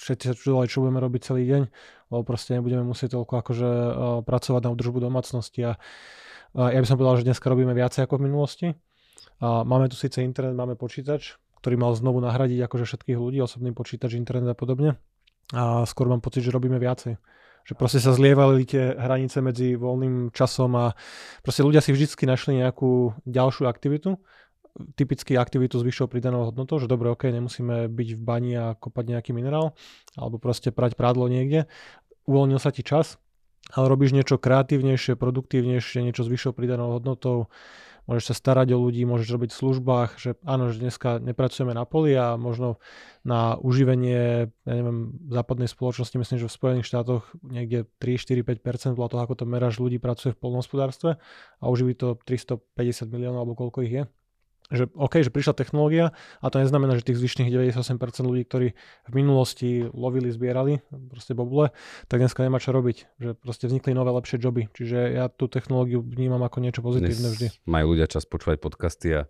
všetci 0.00 0.24
sa 0.32 0.34
čudovali, 0.34 0.72
čo 0.72 0.80
budeme 0.80 1.04
robiť 1.04 1.20
celý 1.20 1.44
deň, 1.44 1.62
lebo 2.08 2.22
proste 2.24 2.56
nebudeme 2.56 2.88
musieť 2.88 3.20
toľko 3.20 3.34
akože 3.44 3.68
uh, 3.68 3.92
pracovať 4.24 4.62
na 4.64 4.72
udržbu 4.72 4.98
domácnosti 5.04 5.60
a 5.60 5.76
ja 6.52 6.84
by 6.84 6.84
som 6.84 7.00
povedal, 7.00 7.16
že 7.16 7.24
dneska 7.24 7.48
robíme 7.48 7.72
viacej 7.72 8.04
ako 8.04 8.20
v 8.20 8.24
minulosti. 8.28 8.68
Máme 9.40 9.88
tu 9.88 9.96
síce 9.96 10.20
internet, 10.20 10.52
máme 10.52 10.76
počítač, 10.76 11.40
ktorý 11.64 11.80
mal 11.80 11.96
znovu 11.96 12.20
nahradiť 12.20 12.68
akože 12.68 12.84
všetkých 12.84 13.16
ľudí, 13.16 13.40
osobný 13.40 13.72
počítač, 13.72 14.20
internet 14.20 14.52
a 14.52 14.56
podobne. 14.56 15.00
A 15.56 15.88
skôr 15.88 16.12
mám 16.12 16.20
pocit, 16.20 16.44
že 16.44 16.52
robíme 16.52 16.76
viacej. 16.76 17.16
Že 17.64 17.72
proste 17.72 18.04
sa 18.04 18.12
zlievali 18.12 18.68
tie 18.68 18.92
hranice 18.92 19.40
medzi 19.40 19.80
voľným 19.80 20.28
časom 20.36 20.76
a 20.76 20.92
proste 21.40 21.64
ľudia 21.64 21.80
si 21.80 21.96
vždy 21.96 22.20
našli 22.28 22.60
nejakú 22.60 23.16
ďalšiu 23.24 23.64
aktivitu 23.64 24.20
typicky 24.96 25.36
aktivitu 25.36 25.76
s 25.76 25.84
vyššou 25.84 26.08
pridanou 26.08 26.48
hodnotou, 26.48 26.80
že 26.80 26.88
dobre, 26.88 27.12
ok, 27.12 27.28
nemusíme 27.28 27.92
byť 27.92 28.08
v 28.16 28.20
bani 28.20 28.52
a 28.56 28.66
kopať 28.76 29.04
nejaký 29.16 29.30
minerál, 29.36 29.76
alebo 30.16 30.40
proste 30.40 30.72
prať 30.72 30.96
prádlo 30.96 31.28
niekde, 31.28 31.68
uvoľnil 32.24 32.56
sa 32.56 32.72
ti 32.72 32.80
čas, 32.80 33.20
ale 33.76 33.86
robíš 33.86 34.16
niečo 34.16 34.40
kreatívnejšie, 34.40 35.14
produktívnejšie, 35.14 36.02
niečo 36.02 36.24
s 36.24 36.32
vyššou 36.32 36.56
pridanou 36.56 36.96
hodnotou, 36.96 37.52
môžeš 38.10 38.32
sa 38.32 38.34
starať 38.34 38.74
o 38.74 38.82
ľudí, 38.82 39.06
môžeš 39.06 39.28
robiť 39.30 39.50
v 39.54 39.60
službách, 39.62 40.10
že 40.18 40.34
áno, 40.42 40.74
že 40.74 40.82
dneska 40.82 41.22
nepracujeme 41.22 41.70
na 41.70 41.86
poli 41.86 42.18
a 42.18 42.34
možno 42.34 42.82
na 43.22 43.54
uživenie, 43.62 44.50
ja 44.50 44.74
neviem, 44.74 45.14
západnej 45.30 45.70
spoločnosti, 45.70 46.16
myslím, 46.18 46.38
že 46.42 46.50
v 46.50 46.56
Spojených 46.58 46.88
štátoch 46.90 47.30
niekde 47.46 47.86
3, 48.02 48.18
4, 48.18 48.42
5% 48.42 48.98
podľa 48.98 49.10
toho, 49.14 49.22
ako 49.22 49.34
to 49.38 49.44
meráš, 49.46 49.78
ľudí 49.78 50.02
pracuje 50.02 50.34
v 50.34 50.40
polnohospodárstve 50.42 51.10
a 51.62 51.64
uživí 51.70 51.94
to 51.94 52.18
350 52.26 53.06
miliónov 53.06 53.46
alebo 53.46 53.54
koľko 53.54 53.86
ich 53.86 53.94
je 54.02 54.04
že 54.70 54.88
OK, 54.94 55.20
že 55.20 55.28
prišla 55.28 55.58
technológia 55.58 56.16
a 56.40 56.46
to 56.48 56.62
neznamená, 56.62 56.96
že 56.96 57.04
tých 57.04 57.20
zvyšných 57.20 57.52
98% 57.52 57.82
ľudí, 58.22 58.42
ktorí 58.46 58.68
v 59.08 59.12
minulosti 59.12 59.84
lovili, 59.90 60.32
zbierali 60.32 60.80
proste 61.12 61.36
bobule, 61.36 61.74
tak 62.08 62.22
dneska 62.24 62.40
nemá 62.40 62.62
čo 62.62 62.72
robiť. 62.72 63.20
Že 63.20 63.30
proste 63.36 63.68
vznikli 63.68 63.92
nové 63.92 64.14
lepšie 64.14 64.40
joby. 64.40 64.72
Čiže 64.72 64.98
ja 65.12 65.28
tú 65.28 65.50
technológiu 65.50 66.00
vnímam 66.00 66.40
ako 66.40 66.64
niečo 66.64 66.80
pozitívne 66.80 67.28
Dnes 67.28 67.34
vždy. 67.36 67.46
Majú 67.68 67.86
ľudia 67.96 68.08
čas 68.08 68.24
počúvať 68.24 68.62
podcasty 68.62 69.08
a 69.12 69.20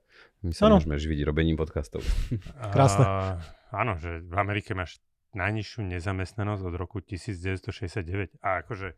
my 0.42 0.54
sa 0.54 0.70
ano. 0.70 0.78
môžeme 0.78 0.98
živiť 0.98 1.18
robením 1.26 1.58
podcastov. 1.58 2.02
Krásne. 2.74 3.04
Uh, 3.06 3.38
áno, 3.74 3.98
že 3.98 4.22
v 4.22 4.34
Amerike 4.38 4.74
máš 4.74 5.02
najnižšiu 5.32 5.80
nezamestnanosť 5.88 6.62
od 6.66 6.74
roku 6.76 7.00
1969 7.00 8.42
a 8.44 8.62
akože 8.62 8.94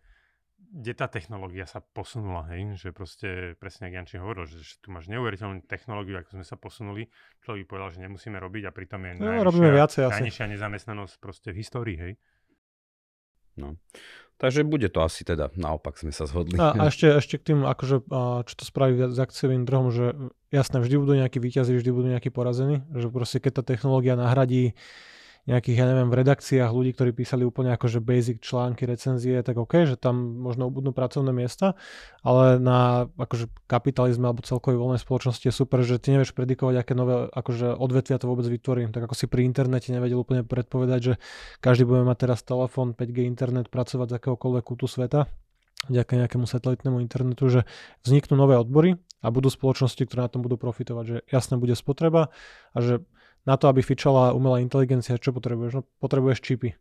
kde 0.70 0.92
tá 0.96 1.06
technológia 1.10 1.68
sa 1.68 1.82
posunula, 1.82 2.48
hej? 2.54 2.78
že 2.80 2.94
proste 2.94 3.58
presne 3.60 3.90
ako 3.90 3.94
Janči 3.98 4.16
hovoril, 4.18 4.44
že, 4.48 4.62
že 4.62 4.74
tu 4.80 4.88
máš 4.94 5.10
neuveriteľnú 5.10 5.66
technológiu, 5.68 6.16
ako 6.20 6.40
sme 6.40 6.44
sa 6.46 6.56
posunuli. 6.56 7.10
Človek 7.44 7.68
povedal, 7.68 7.92
že 7.92 7.98
nemusíme 8.04 8.38
robiť 8.40 8.62
a 8.68 8.70
pritom 8.70 9.00
je 9.04 9.12
no, 9.20 9.30
najnižšia, 9.30 9.70
viacej 9.74 10.02
najnižšia 10.08 10.46
nezamestnanosť 10.56 11.14
proste 11.20 11.48
v 11.52 11.56
histórii, 11.60 11.96
hej. 11.98 12.12
No. 13.54 13.78
Takže 14.34 14.66
bude 14.66 14.90
to 14.90 14.98
asi 14.98 15.22
teda, 15.22 15.54
naopak 15.54 15.94
sme 15.94 16.10
sa 16.10 16.26
zhodli. 16.26 16.58
A, 16.58 16.74
a 16.74 16.82
ešte, 16.90 17.06
ešte 17.06 17.38
k 17.38 17.54
tým, 17.54 17.62
akože, 17.62 18.10
čo 18.50 18.54
to 18.58 18.64
spraví 18.66 18.98
s 18.98 19.18
akciovým 19.18 19.62
trhom, 19.62 19.94
že 19.94 20.10
jasné, 20.50 20.82
vždy 20.82 20.96
budú 20.98 21.12
nejakí 21.14 21.38
výťazí, 21.38 21.70
vždy 21.78 21.90
budú 21.94 22.08
nejakí 22.10 22.34
porazení, 22.34 22.82
že 22.90 23.06
proste 23.14 23.38
keď 23.38 23.62
tá 23.62 23.74
technológia 23.74 24.18
nahradí 24.18 24.74
nejakých, 25.44 25.76
ja 25.76 25.86
neviem, 25.92 26.08
v 26.08 26.24
redakciách 26.24 26.72
ľudí, 26.72 26.96
ktorí 26.96 27.12
písali 27.12 27.44
úplne 27.44 27.76
akože 27.76 28.00
basic 28.00 28.40
články, 28.40 28.88
recenzie, 28.88 29.44
tak 29.44 29.60
OK, 29.60 29.84
že 29.84 30.00
tam 30.00 30.40
možno 30.40 30.72
ubudnú 30.72 30.96
pracovné 30.96 31.36
miesta, 31.36 31.76
ale 32.24 32.56
na 32.56 33.04
akože 33.20 33.52
kapitalizme 33.68 34.24
alebo 34.24 34.40
celkovej 34.40 34.80
voľnej 34.80 35.00
spoločnosti 35.04 35.44
je 35.44 35.52
super, 35.52 35.84
že 35.84 36.00
ty 36.00 36.16
nevieš 36.16 36.32
predikovať, 36.32 36.74
aké 36.80 36.92
nové 36.96 37.28
akože 37.28 37.76
odvetvia 37.76 38.16
to 38.16 38.24
vôbec 38.24 38.48
vytvorí. 38.48 38.88
Tak 38.88 39.04
ako 39.04 39.14
si 39.14 39.28
pri 39.28 39.44
internete 39.44 39.92
nevedel 39.92 40.16
úplne 40.16 40.48
predpovedať, 40.48 41.00
že 41.04 41.14
každý 41.60 41.84
bude 41.84 42.08
mať 42.08 42.24
teraz 42.24 42.40
telefón, 42.40 42.96
5G 42.96 43.28
internet, 43.28 43.68
pracovať 43.68 44.06
z 44.08 44.16
akéhokoľvek 44.16 44.64
kútu 44.64 44.88
sveta, 44.88 45.28
vďaka 45.92 46.24
nejakému 46.24 46.48
satelitnému 46.48 47.04
internetu, 47.04 47.52
že 47.52 47.60
vzniknú 48.08 48.40
nové 48.40 48.56
odbory 48.56 48.96
a 49.20 49.28
budú 49.28 49.52
spoločnosti, 49.52 50.00
ktoré 50.08 50.24
na 50.24 50.32
tom 50.32 50.40
budú 50.40 50.56
profitovať, 50.56 51.04
že 51.04 51.16
jasne 51.28 51.60
bude 51.60 51.76
spotreba 51.76 52.32
a 52.72 52.78
že 52.80 53.04
na 53.44 53.54
to, 53.60 53.68
aby 53.68 53.84
fičala 53.84 54.32
umelá 54.32 54.60
inteligencia, 54.60 55.20
čo 55.20 55.32
potrebuješ? 55.36 55.72
No, 55.76 55.82
potrebuješ 56.00 56.40
čipy. 56.40 56.76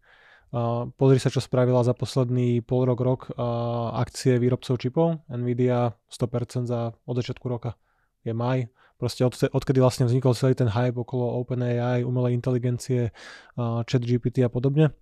Uh, 0.53 0.93
pozri 0.96 1.17
sa, 1.17 1.34
čo 1.34 1.41
spravila 1.41 1.82
za 1.82 1.98
posledný 1.98 2.62
pol 2.62 2.86
rok, 2.86 3.00
rok 3.01 3.22
uh, 3.34 3.98
akcie 3.98 4.38
výrobcov 4.38 4.77
čipov. 4.77 5.08
Nvidia 5.27 5.98
100% 6.13 6.70
za 6.70 6.93
od 6.93 7.15
začiatku 7.17 7.46
roka. 7.50 7.74
Je 8.22 8.38
maj. 8.38 8.70
Proste 9.01 9.25
od, 9.25 9.34
odkedy 9.34 9.82
vlastne 9.82 10.05
vznikol 10.05 10.38
celý 10.38 10.53
ten 10.53 10.70
hype 10.70 10.96
okolo 10.96 11.41
OpenAI, 11.41 12.05
umelej 12.05 12.38
inteligencie, 12.38 13.10
uh, 13.10 13.82
chat 13.89 14.05
GPT 14.05 14.46
a 14.46 14.50
podobne, 14.53 14.93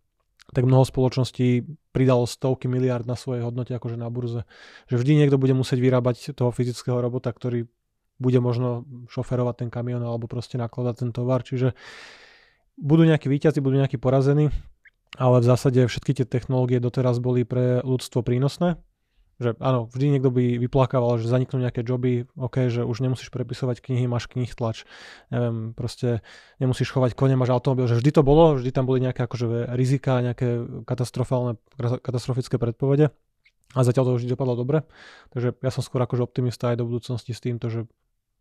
tak 0.55 0.63
mnoho 0.63 0.87
spoločností 0.87 1.67
pridalo 1.91 2.23
stovky 2.23 2.71
miliard 2.71 3.03
na 3.03 3.19
svojej 3.19 3.43
hodnote 3.43 3.75
akože 3.75 3.99
na 3.99 4.07
burze. 4.07 4.47
Že 4.87 5.03
vždy 5.03 5.11
niekto 5.19 5.37
bude 5.37 5.51
musieť 5.51 5.83
vyrábať 5.83 6.31
toho 6.31 6.55
fyzického 6.55 6.97
robota, 6.97 7.27
ktorý 7.27 7.67
bude 8.21 8.37
možno 8.37 8.85
šoferovať 9.09 9.65
ten 9.65 9.69
kamión 9.73 10.05
alebo 10.05 10.29
proste 10.29 10.61
nakladať 10.61 10.95
ten 11.01 11.09
tovar. 11.09 11.41
Čiže 11.41 11.73
budú 12.77 13.01
nejakí 13.09 13.25
výťazí, 13.25 13.57
budú 13.57 13.81
nejakí 13.81 13.97
porazení, 13.97 14.53
ale 15.17 15.41
v 15.41 15.49
zásade 15.49 15.81
všetky 15.89 16.21
tie 16.21 16.25
technológie 16.29 16.77
doteraz 16.77 17.17
boli 17.17 17.41
pre 17.41 17.81
ľudstvo 17.81 18.21
prínosné. 18.21 18.77
Že 19.41 19.57
áno, 19.57 19.89
vždy 19.89 20.05
niekto 20.13 20.29
by 20.29 20.61
vyplakával, 20.61 21.17
že 21.17 21.25
zaniknú 21.25 21.65
nejaké 21.65 21.81
joby, 21.81 22.29
ok, 22.37 22.69
že 22.69 22.85
už 22.85 23.01
nemusíš 23.01 23.33
prepisovať 23.33 23.81
knihy, 23.81 24.05
máš 24.05 24.29
knih 24.29 24.53
tlač, 24.53 24.85
neviem, 25.33 25.73
proste 25.73 26.21
nemusíš 26.61 26.93
chovať 26.93 27.17
kone, 27.17 27.33
máš 27.33 27.49
automobil, 27.49 27.89
že 27.89 27.97
vždy 27.97 28.11
to 28.13 28.21
bolo, 28.21 28.61
vždy 28.61 28.69
tam 28.69 28.85
boli 28.85 29.01
nejaké 29.01 29.25
akože 29.25 29.73
rizika, 29.73 30.21
nejaké 30.21 30.61
katastrofálne, 30.85 31.57
katastrofické 32.05 32.61
predpovede 32.61 33.09
a 33.73 33.79
zatiaľ 33.81 34.13
to 34.13 34.21
vždy 34.21 34.29
dopadlo 34.29 34.53
dobre. 34.53 34.85
Takže 35.33 35.57
ja 35.57 35.71
som 35.73 35.81
skôr 35.81 36.05
akože 36.05 36.21
optimista 36.21 36.69
aj 36.69 36.77
do 36.77 36.85
budúcnosti 36.85 37.33
s 37.33 37.41
týmto, 37.41 37.73
že 37.73 37.89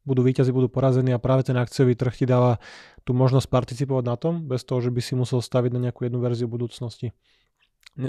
budú 0.04 0.24
víťazi, 0.24 0.50
budú 0.50 0.72
porazení 0.72 1.12
a 1.12 1.20
práve 1.22 1.44
ten 1.44 1.56
akciový 1.56 1.94
trh 1.94 2.14
ti 2.14 2.26
dáva 2.26 2.56
tú 3.04 3.12
možnosť 3.12 3.46
participovať 3.48 4.04
na 4.04 4.16
tom, 4.16 4.44
bez 4.44 4.64
toho, 4.64 4.80
že 4.80 4.90
by 4.92 5.00
si 5.00 5.12
musel 5.16 5.40
staviť 5.44 5.70
na 5.76 5.88
nejakú 5.88 6.08
jednu 6.08 6.20
verziu 6.20 6.48
budúcnosti. 6.48 7.12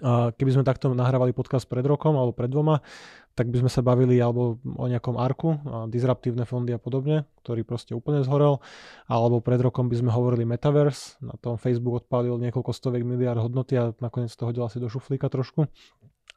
A 0.05 0.29
keby 0.35 0.61
sme 0.61 0.63
takto 0.63 0.93
nahrávali 0.93 1.33
podcast 1.33 1.65
pred 1.65 1.81
rokom 1.81 2.13
alebo 2.13 2.37
pred 2.37 2.53
dvoma, 2.53 2.85
tak 3.33 3.49
by 3.49 3.65
sme 3.65 3.71
sa 3.71 3.81
bavili 3.81 4.19
alebo 4.19 4.61
o 4.61 4.85
nejakom 4.85 5.17
arku, 5.17 5.57
disruptívne 5.89 6.43
fondy 6.45 6.75
a 6.75 6.79
podobne, 6.79 7.25
ktorý 7.41 7.63
proste 7.65 7.95
úplne 7.95 8.21
zhorel, 8.21 8.61
alebo 9.09 9.39
pred 9.41 9.57
rokom 9.57 9.87
by 9.89 9.97
sme 9.97 10.11
hovorili 10.13 10.43
Metaverse, 10.45 11.17
na 11.23 11.33
tom 11.39 11.55
Facebook 11.55 12.05
odpálil 12.05 12.35
niekoľko 12.37 12.71
stoviek 12.75 13.01
miliard 13.01 13.41
hodnoty 13.41 13.79
a 13.79 13.95
nakoniec 14.03 14.29
to 14.35 14.43
hodil 14.45 14.67
asi 14.67 14.77
do 14.77 14.91
šuflíka 14.91 15.31
trošku. 15.31 15.65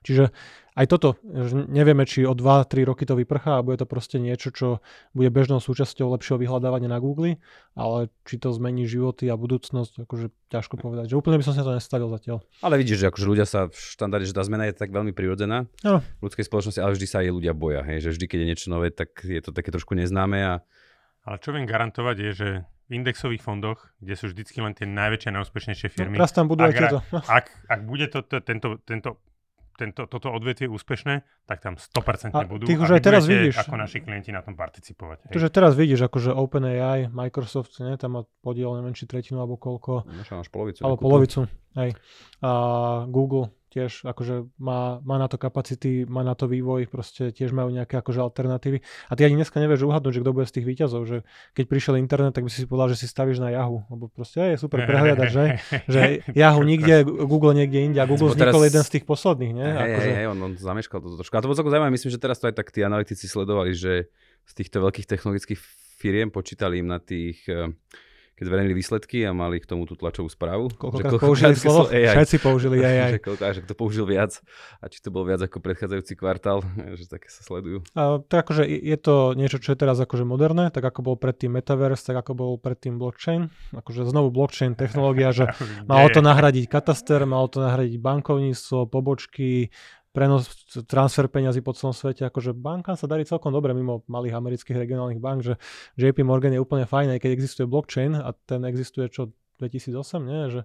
Čiže 0.05 0.31
aj 0.75 0.91
toto, 0.91 1.15
nevieme, 1.71 2.03
či 2.03 2.27
o 2.27 2.35
2-3 2.35 2.83
roky 2.83 3.07
to 3.07 3.15
vyprchá 3.15 3.63
a 3.63 3.65
bude 3.65 3.79
to 3.79 3.87
proste 3.87 4.19
niečo, 4.19 4.51
čo 4.51 4.83
bude 5.15 5.31
bežnou 5.31 5.63
súčasťou 5.63 6.11
lepšieho 6.19 6.35
vyhľadávania 6.35 6.91
na 6.91 6.99
Google, 6.99 7.39
ale 7.79 8.11
či 8.27 8.43
to 8.43 8.51
zmení 8.51 8.83
životy 8.91 9.31
a 9.31 9.39
budúcnosť, 9.39 10.03
akože 10.03 10.35
ťažko 10.51 10.75
povedať. 10.83 11.15
Že 11.15 11.23
úplne 11.23 11.39
by 11.39 11.47
som 11.47 11.55
sa 11.55 11.63
to 11.63 11.79
nestavil 11.79 12.11
zatiaľ. 12.11 12.43
Ale 12.59 12.83
vidíš, 12.83 13.07
že 13.07 13.09
akože 13.15 13.27
ľudia 13.31 13.47
sa 13.47 13.71
v 13.71 13.77
štandarde, 13.79 14.27
že 14.27 14.35
tá 14.35 14.43
zmena 14.43 14.67
je 14.67 14.75
tak 14.75 14.91
veľmi 14.91 15.15
prirodzená 15.15 15.71
no. 15.87 16.03
v 16.03 16.23
ľudskej 16.27 16.43
spoločnosti, 16.43 16.83
ale 16.83 16.99
vždy 16.99 17.07
sa 17.07 17.23
aj 17.23 17.31
ľudia 17.31 17.55
boja, 17.55 17.87
hej? 17.87 18.03
že 18.03 18.11
vždy, 18.19 18.27
keď 18.27 18.39
je 18.43 18.49
niečo 18.51 18.67
nové, 18.67 18.91
tak 18.91 19.23
je 19.23 19.39
to 19.39 19.55
také 19.55 19.71
trošku 19.71 19.95
neznáme. 19.95 20.43
A... 20.43 20.55
Ale 21.23 21.39
čo 21.39 21.55
viem 21.55 21.71
garantovať 21.71 22.17
je, 22.19 22.31
že 22.35 22.49
v 22.91 23.01
indexových 23.01 23.41
fondoch, 23.41 23.95
kde 24.03 24.15
sú 24.19 24.29
vždycky 24.29 24.61
len 24.61 24.77
tie 24.77 24.85
najväčšie 24.85 25.29
a 25.33 25.35
najúspešnejšie 25.41 25.89
no, 25.89 25.95
firmy. 25.95 26.17
No, 26.21 26.27
tam 26.29 26.51
budú 26.51 26.67
ak, 26.67 26.69
aj 26.69 26.75
tieto. 26.77 26.99
Ak, 27.31 27.47
ak 27.65 27.81
bude 27.87 28.07
to, 28.13 28.21
to, 28.27 28.45
tento, 28.45 28.77
tento 28.85 29.23
tento, 29.75 30.07
toto 30.07 30.31
odvetvie 30.31 30.71
úspešné, 30.71 31.27
tak 31.45 31.59
tam 31.61 31.75
100% 31.77 32.35
a 32.35 32.47
budú. 32.47 32.65
Ty 32.65 32.79
už 32.79 32.91
aj 32.99 33.03
teraz 33.03 33.27
vidíš. 33.27 33.55
Ako 33.67 33.75
naši 33.75 34.01
klienti 34.01 34.31
na 34.31 34.41
tom 34.41 34.55
participovať. 34.55 35.31
Takže 35.35 35.49
teraz 35.51 35.75
vidíš, 35.75 36.07
akože 36.07 36.31
OpenAI, 36.33 37.11
Microsoft, 37.11 37.79
ne, 37.83 37.99
tam 37.99 38.19
má 38.19 38.23
podiel, 38.41 38.71
neviem, 38.79 38.95
či 38.95 39.11
tretinu 39.11 39.43
alebo 39.43 39.59
koľko. 39.59 40.07
No, 40.07 40.23
máš 40.23 40.51
polovicu. 40.51 40.81
Alebo 40.87 40.99
polovicu, 41.03 41.51
hej. 41.77 41.93
A 42.41 42.51
Google 43.11 43.51
tiež 43.75 44.07
akože 44.07 44.55
má, 44.63 45.03
má 45.03 45.19
na 45.19 45.27
to 45.27 45.35
kapacity, 45.35 46.07
má 46.07 46.23
na 46.23 46.39
to 46.39 46.47
vývoj, 46.47 46.87
proste 46.87 47.35
tiež 47.35 47.51
majú 47.51 47.75
nejaké 47.75 47.99
akože 47.99 48.23
alternatívy. 48.23 48.79
A 49.11 49.13
ty 49.19 49.27
ani 49.27 49.43
dneska 49.43 49.59
nevieš 49.59 49.91
uhadnúť, 49.91 50.15
že 50.15 50.23
kto 50.23 50.31
bude 50.31 50.47
z 50.47 50.55
tých 50.55 50.67
výťazov, 50.71 51.03
že 51.11 51.27
keď 51.59 51.65
prišiel 51.67 51.95
internet, 51.99 52.39
tak 52.39 52.47
by 52.47 52.51
si 52.55 52.63
si 52.63 52.67
povedal, 52.71 52.95
že 52.95 53.03
si 53.03 53.07
stavíš 53.11 53.43
na 53.43 53.51
Yahoo, 53.51 53.83
lebo 53.91 54.07
proste 54.07 54.55
je 54.55 54.63
super 54.63 54.87
prehliadať, 54.87 55.29
že, 55.29 55.45
že 55.95 56.01
Yahoo 56.31 56.63
nikde, 56.63 57.03
Google 57.03 57.59
niekde 57.59 57.83
inde 57.83 57.99
a 57.99 58.07
Google 58.07 58.31
vznikol 58.31 58.63
teraz... 58.63 58.71
jeden 58.71 58.85
z 58.87 58.91
tých 58.95 59.05
posledných, 59.11 59.53
nie? 59.59 59.67
Hej, 59.67 59.83
akože... 59.83 60.11
hej, 60.15 60.27
on, 60.31 60.39
on 60.39 60.53
zameškal 60.55 61.03
to 61.03 61.19
trošku. 61.19 61.35
A 61.35 61.43
to 61.43 61.51
bolo 61.51 61.59
celkom 61.59 61.75
zaujímavé, 61.75 61.91
myslím, 61.99 62.15
že 62.15 62.23
teraz 62.23 62.39
to 62.39 62.47
aj 62.47 62.55
tak 62.55 62.71
tí 62.71 62.87
analytici 62.87 63.27
sledovali, 63.27 63.75
že 63.75 64.07
z 64.47 64.53
týchto 64.55 64.79
veľkých 64.79 65.11
technologických 65.11 65.59
firiem 65.99 66.31
počítali 66.31 66.79
im 66.79 66.87
na 66.87 67.03
tých 67.03 67.43
uh, 67.51 67.73
keď 68.35 68.45
zverejnili 68.51 68.75
výsledky 68.75 69.23
a 69.23 69.31
mali 69.31 69.63
k 69.63 69.67
tomu 69.71 69.87
tú 69.87 69.95
tlačovú 69.95 70.27
správu. 70.27 70.67
Koľko 70.75 71.23
použili 71.23 71.55
slovo? 71.55 71.87
AI. 71.87 72.19
Všetci 72.19 72.37
použili 72.43 72.83
AI. 72.87 73.17
že, 73.17 73.21
koľko, 73.23 73.43
že 73.47 73.61
kto 73.63 73.75
použil 73.79 74.05
viac 74.11 74.43
a 74.83 74.91
či 74.91 74.99
to 74.99 75.15
bol 75.15 75.23
viac 75.23 75.39
ako 75.39 75.63
predchádzajúci 75.63 76.19
kvartál, 76.19 76.67
že 76.99 77.07
také 77.07 77.31
sa 77.31 77.47
sledujú. 77.47 77.87
A, 77.95 78.19
to 78.19 78.35
akože 78.35 78.67
je 78.67 78.99
to 78.99 79.39
niečo, 79.39 79.63
čo 79.63 79.73
je 79.75 79.79
teraz 79.79 80.03
akože 80.03 80.27
moderné, 80.27 80.75
tak 80.75 80.83
ako 80.83 81.15
bol 81.15 81.17
predtým 81.17 81.55
Metaverse, 81.55 82.03
tak 82.03 82.27
ako 82.27 82.33
bol 82.35 82.53
predtým 82.59 82.99
blockchain. 82.99 83.55
Akože 83.71 84.03
znovu 84.03 84.35
blockchain 84.35 84.75
technológia, 84.75 85.31
že 85.31 85.55
malo 85.91 86.11
to 86.11 86.19
nahradiť 86.19 86.67
kataster, 86.67 87.23
malo 87.23 87.47
to 87.47 87.63
nahradiť 87.63 88.03
bankovníctvo, 88.03 88.91
pobočky, 88.91 89.71
prenos, 90.15 90.47
transfer 90.87 91.27
peňazí 91.27 91.59
po 91.59 91.75
celom 91.75 91.91
svete, 91.91 92.23
akože 92.23 92.55
bankám 92.55 92.95
sa 92.95 93.11
darí 93.11 93.27
celkom 93.27 93.51
dobre 93.51 93.75
mimo 93.75 94.07
malých 94.07 94.39
amerických 94.39 94.79
regionálnych 94.87 95.19
bank, 95.19 95.43
že 95.43 95.55
JP 95.99 96.23
Morgan 96.23 96.55
je 96.55 96.63
úplne 96.63 96.87
fajn, 96.87 97.19
aj 97.19 97.21
keď 97.27 97.31
existuje 97.35 97.67
blockchain 97.67 98.15
a 98.15 98.31
ten 98.47 98.63
existuje 98.63 99.11
čo 99.11 99.35
2008, 99.59 100.23
nie? 100.23 100.41
že 100.55 100.61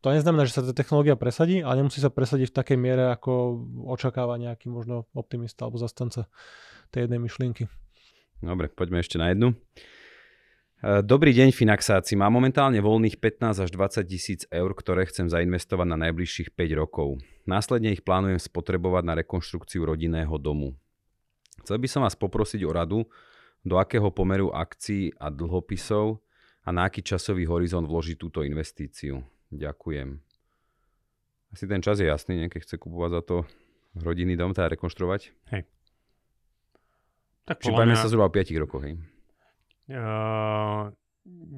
to 0.00 0.14
neznamená, 0.14 0.48
že 0.48 0.56
sa 0.56 0.64
tá 0.64 0.72
technológia 0.72 1.20
presadí, 1.20 1.60
ale 1.60 1.84
nemusí 1.84 2.00
sa 2.00 2.08
presadiť 2.08 2.48
v 2.48 2.56
takej 2.56 2.78
miere, 2.80 3.12
ako 3.12 3.60
očakáva 3.92 4.40
nejaký 4.40 4.72
možno 4.72 5.10
optimista 5.12 5.68
alebo 5.68 5.76
zastanca 5.76 6.30
tej 6.88 7.10
jednej 7.10 7.20
myšlienky. 7.20 7.68
Dobre, 8.38 8.70
poďme 8.70 9.02
ešte 9.02 9.18
na 9.18 9.34
jednu. 9.34 9.58
E, 10.78 11.02
dobrý 11.02 11.34
deň 11.34 11.50
Finaxáci. 11.50 12.14
Mám 12.14 12.30
momentálne 12.30 12.78
voľných 12.78 13.18
15 13.18 13.66
až 13.66 13.70
20 13.74 14.06
tisíc 14.06 14.40
eur, 14.54 14.70
ktoré 14.70 15.02
chcem 15.10 15.26
zainvestovať 15.26 15.86
na 15.90 15.98
najbližších 16.06 16.54
5 16.54 16.78
rokov. 16.78 17.18
Následne 17.48 17.96
ich 17.96 18.04
plánujem 18.04 18.36
spotrebovať 18.36 19.02
na 19.08 19.16
rekonštrukciu 19.16 19.88
rodinného 19.88 20.36
domu. 20.36 20.76
Chcel 21.64 21.80
by 21.80 21.88
som 21.88 22.04
vás 22.04 22.12
poprosiť 22.12 22.60
o 22.68 22.70
radu, 22.76 23.08
do 23.64 23.80
akého 23.80 24.12
pomeru 24.12 24.52
akcií 24.52 25.16
a 25.16 25.32
dlhopisov 25.32 26.20
a 26.62 26.68
na 26.70 26.84
aký 26.86 27.00
časový 27.00 27.48
horizont 27.48 27.88
vložiť 27.88 28.20
túto 28.20 28.44
investíciu. 28.44 29.24
Ďakujem. 29.48 30.20
Asi 31.56 31.64
ten 31.64 31.80
čas 31.80 32.04
je 32.04 32.06
jasný, 32.06 32.36
nie? 32.36 32.52
keď 32.52 32.68
chce 32.68 32.76
kupovať 32.76 33.10
za 33.16 33.22
to 33.24 33.36
rodinný 33.96 34.36
dom, 34.36 34.52
teda 34.52 34.68
rekonštruovať. 34.76 35.32
Hej. 35.56 35.64
Tak 37.48 37.64
Čiže 37.64 37.80
mňa... 37.80 37.96
sa 37.96 38.12
zhruba 38.12 38.28
o 38.28 38.34
5 38.36 38.60
rokoch, 38.60 38.84
hej? 38.84 39.00
Uh, 39.88 40.92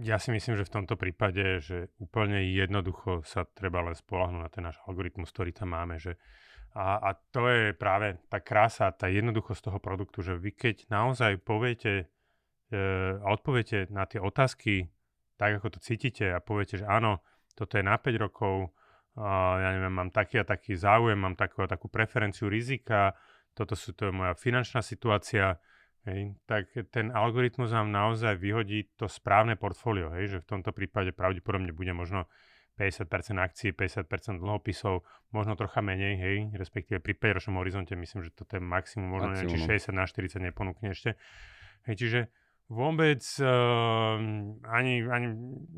ja 0.00 0.16
si 0.16 0.32
myslím, 0.32 0.56
že 0.56 0.68
v 0.68 0.74
tomto 0.80 0.96
prípade, 0.96 1.60
že 1.60 1.92
úplne 2.00 2.40
jednoducho 2.50 3.26
sa 3.26 3.44
treba 3.44 3.84
len 3.84 3.96
spolahnúť 3.96 4.42
na 4.42 4.50
ten 4.50 4.64
náš 4.64 4.80
algoritmus, 4.88 5.30
ktorý 5.30 5.52
tam 5.52 5.76
máme. 5.76 6.00
Že 6.00 6.16
a, 6.74 7.02
a 7.02 7.10
to 7.34 7.50
je 7.50 7.74
práve 7.74 8.22
tá 8.30 8.38
krása, 8.38 8.94
tá 8.94 9.10
jednoduchosť 9.10 9.70
toho 9.70 9.78
produktu, 9.82 10.22
že 10.22 10.38
vy 10.38 10.54
keď 10.54 10.86
naozaj 10.86 11.42
poviete 11.42 12.06
uh, 12.06 13.18
a 13.20 13.26
odpoviete 13.34 13.90
na 13.90 14.06
tie 14.06 14.22
otázky 14.22 14.86
tak, 15.34 15.58
ako 15.58 15.76
to 15.76 15.80
cítite 15.80 16.30
a 16.30 16.38
poviete, 16.38 16.84
že 16.84 16.86
áno, 16.86 17.24
toto 17.56 17.80
je 17.80 17.84
na 17.84 17.96
5 17.96 18.12
rokov, 18.20 18.70
uh, 19.16 19.56
ja 19.56 19.72
neviem, 19.74 19.90
mám 19.90 20.12
taký 20.12 20.40
a 20.40 20.46
taký 20.46 20.76
záujem, 20.76 21.16
mám 21.16 21.34
takú 21.34 21.64
a 21.64 21.68
takú 21.68 21.88
preferenciu 21.88 22.46
rizika, 22.46 23.16
toto 23.56 23.74
sú, 23.74 23.96
to 23.96 24.08
je 24.08 24.12
moja 24.14 24.36
finančná 24.38 24.84
situácia, 24.84 25.58
Hej, 26.08 26.32
tak 26.48 26.72
ten 26.88 27.12
algoritmus 27.12 27.76
nám 27.76 27.92
naozaj 27.92 28.40
vyhodí 28.40 28.88
to 28.96 29.04
správne 29.04 29.52
portfólio, 29.52 30.08
hej, 30.16 30.32
že 30.32 30.38
v 30.40 30.48
tomto 30.48 30.72
prípade 30.72 31.12
pravdepodobne 31.12 31.76
bude 31.76 31.92
možno 31.92 32.24
50% 32.80 33.36
akcií, 33.36 33.76
50% 33.76 34.40
dlhopisov, 34.40 35.04
možno 35.36 35.52
trocha 35.60 35.84
menej, 35.84 36.16
hej, 36.16 36.36
respektíve 36.56 37.04
pri 37.04 37.12
5-ročnom 37.20 37.60
horizonte 37.60 37.92
myslím, 37.92 38.24
že 38.24 38.32
toto 38.32 38.56
je 38.56 38.64
maximum, 38.64 39.12
možno 39.12 39.36
maximum. 39.36 39.52
či 39.52 39.92
60 39.92 39.92
na 39.92 40.08
40 40.08 40.40
neponúkne 40.40 40.96
ešte. 40.96 41.20
Hej, 41.84 41.94
čiže 42.00 42.20
vôbec 42.72 43.20
uh, 43.44 44.16
ani, 44.72 45.04
ani, 45.04 45.28